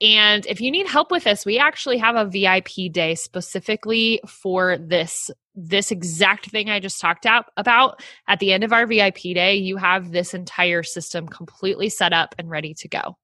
And 0.00 0.44
if 0.46 0.60
you 0.60 0.70
need 0.70 0.86
help 0.86 1.10
with 1.10 1.24
this, 1.24 1.46
we 1.46 1.58
actually 1.58 1.96
have 1.98 2.16
a 2.16 2.26
VIP 2.26 2.92
day 2.92 3.14
specifically 3.14 4.20
for 4.26 4.76
this 4.76 5.30
this 5.58 5.90
exact 5.90 6.50
thing 6.50 6.68
I 6.68 6.80
just 6.80 7.00
talked 7.00 7.24
out 7.24 7.46
about. 7.56 8.02
At 8.28 8.40
the 8.40 8.52
end 8.52 8.62
of 8.62 8.74
our 8.74 8.86
VIP 8.86 9.22
day, 9.22 9.54
you 9.54 9.78
have 9.78 10.12
this 10.12 10.34
entire 10.34 10.82
system 10.82 11.26
completely 11.26 11.88
set 11.88 12.12
up 12.12 12.34
and 12.38 12.50
ready 12.50 12.74
to 12.74 12.88
go. 12.88 13.16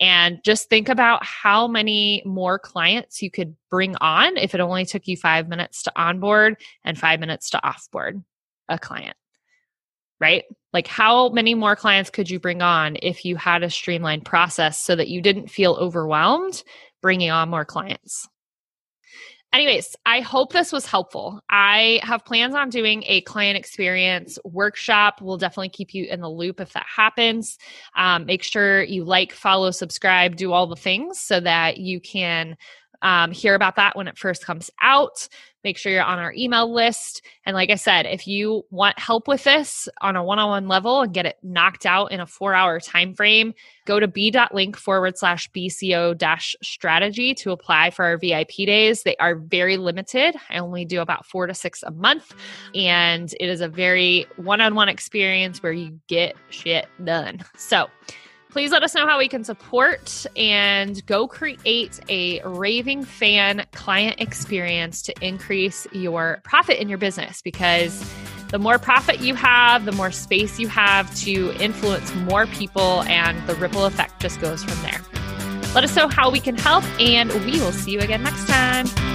And 0.00 0.38
just 0.44 0.68
think 0.68 0.88
about 0.88 1.24
how 1.24 1.66
many 1.66 2.22
more 2.24 2.58
clients 2.58 3.20
you 3.20 3.32
could 3.32 3.56
bring 3.68 3.96
on 3.96 4.36
if 4.36 4.54
it 4.54 4.60
only 4.60 4.84
took 4.84 5.08
you 5.08 5.16
5 5.16 5.48
minutes 5.48 5.82
to 5.82 5.92
onboard 5.96 6.56
and 6.84 6.96
5 6.96 7.18
minutes 7.18 7.50
to 7.50 7.60
offboard 7.64 8.22
a 8.68 8.78
client. 8.78 9.16
Right? 10.20 10.44
Like, 10.72 10.86
how 10.86 11.28
many 11.30 11.54
more 11.54 11.76
clients 11.76 12.10
could 12.10 12.30
you 12.30 12.40
bring 12.40 12.62
on 12.62 12.96
if 13.02 13.24
you 13.24 13.36
had 13.36 13.62
a 13.62 13.70
streamlined 13.70 14.24
process 14.24 14.78
so 14.78 14.96
that 14.96 15.08
you 15.08 15.20
didn't 15.20 15.48
feel 15.48 15.74
overwhelmed 15.74 16.62
bringing 17.00 17.30
on 17.30 17.50
more 17.50 17.64
clients? 17.64 18.28
Anyways, 19.52 19.94
I 20.06 20.20
hope 20.20 20.54
this 20.54 20.72
was 20.72 20.86
helpful. 20.86 21.38
I 21.50 22.00
have 22.02 22.24
plans 22.24 22.54
on 22.54 22.70
doing 22.70 23.04
a 23.06 23.20
client 23.22 23.58
experience 23.58 24.38
workshop. 24.44 25.20
We'll 25.20 25.36
definitely 25.36 25.68
keep 25.68 25.92
you 25.92 26.06
in 26.06 26.22
the 26.22 26.30
loop 26.30 26.58
if 26.58 26.72
that 26.72 26.86
happens. 26.86 27.58
Um, 27.94 28.24
make 28.24 28.42
sure 28.42 28.82
you 28.82 29.04
like, 29.04 29.32
follow, 29.32 29.70
subscribe, 29.70 30.36
do 30.36 30.52
all 30.52 30.66
the 30.66 30.74
things 30.74 31.20
so 31.20 31.38
that 31.40 31.76
you 31.76 32.00
can 32.00 32.56
um, 33.02 33.30
hear 33.30 33.54
about 33.54 33.76
that 33.76 33.94
when 33.94 34.08
it 34.08 34.16
first 34.16 34.42
comes 34.42 34.70
out. 34.80 35.28
Make 35.64 35.78
sure 35.78 35.92
you're 35.92 36.02
on 36.02 36.18
our 36.18 36.32
email 36.32 36.72
list. 36.72 37.22
And 37.46 37.54
like 37.54 37.70
I 37.70 37.76
said, 37.76 38.06
if 38.06 38.26
you 38.26 38.64
want 38.70 38.98
help 38.98 39.28
with 39.28 39.44
this 39.44 39.88
on 40.00 40.16
a 40.16 40.24
one-on-one 40.24 40.68
level 40.68 41.02
and 41.02 41.14
get 41.14 41.26
it 41.26 41.38
knocked 41.42 41.86
out 41.86 42.12
in 42.12 42.20
a 42.20 42.26
four-hour 42.26 42.80
time 42.80 43.14
frame, 43.14 43.54
go 43.84 44.00
to 44.00 44.08
b.link 44.08 44.76
forward 44.76 45.16
slash 45.16 45.50
BCO 45.52 46.16
dash 46.18 46.56
strategy 46.62 47.34
to 47.34 47.52
apply 47.52 47.90
for 47.90 48.04
our 48.04 48.18
VIP 48.18 48.50
days. 48.66 49.02
They 49.02 49.16
are 49.16 49.36
very 49.36 49.76
limited. 49.76 50.34
I 50.50 50.58
only 50.58 50.84
do 50.84 51.00
about 51.00 51.26
four 51.26 51.46
to 51.46 51.54
six 51.54 51.82
a 51.82 51.90
month. 51.90 52.34
And 52.74 53.32
it 53.38 53.48
is 53.48 53.60
a 53.60 53.68
very 53.68 54.26
one-on-one 54.36 54.88
experience 54.88 55.62
where 55.62 55.72
you 55.72 56.00
get 56.08 56.36
shit 56.50 56.86
done. 57.04 57.40
So 57.56 57.88
Please 58.52 58.70
let 58.70 58.82
us 58.82 58.94
know 58.94 59.06
how 59.06 59.18
we 59.18 59.28
can 59.28 59.44
support 59.44 60.26
and 60.36 61.04
go 61.06 61.26
create 61.26 61.98
a 62.10 62.42
raving 62.44 63.02
fan 63.02 63.64
client 63.72 64.20
experience 64.20 65.00
to 65.00 65.14
increase 65.22 65.86
your 65.92 66.42
profit 66.44 66.78
in 66.78 66.86
your 66.86 66.98
business 66.98 67.40
because 67.40 68.06
the 68.50 68.58
more 68.58 68.78
profit 68.78 69.20
you 69.20 69.34
have, 69.34 69.86
the 69.86 69.92
more 69.92 70.10
space 70.10 70.58
you 70.58 70.68
have 70.68 71.12
to 71.16 71.50
influence 71.62 72.14
more 72.14 72.44
people, 72.44 73.02
and 73.04 73.48
the 73.48 73.54
ripple 73.54 73.86
effect 73.86 74.20
just 74.20 74.38
goes 74.42 74.62
from 74.62 74.76
there. 74.82 75.00
Let 75.74 75.84
us 75.84 75.96
know 75.96 76.08
how 76.08 76.30
we 76.30 76.38
can 76.38 76.58
help, 76.58 76.84
and 77.00 77.32
we 77.46 77.52
will 77.52 77.72
see 77.72 77.92
you 77.92 78.00
again 78.00 78.22
next 78.22 78.46
time. 78.46 79.11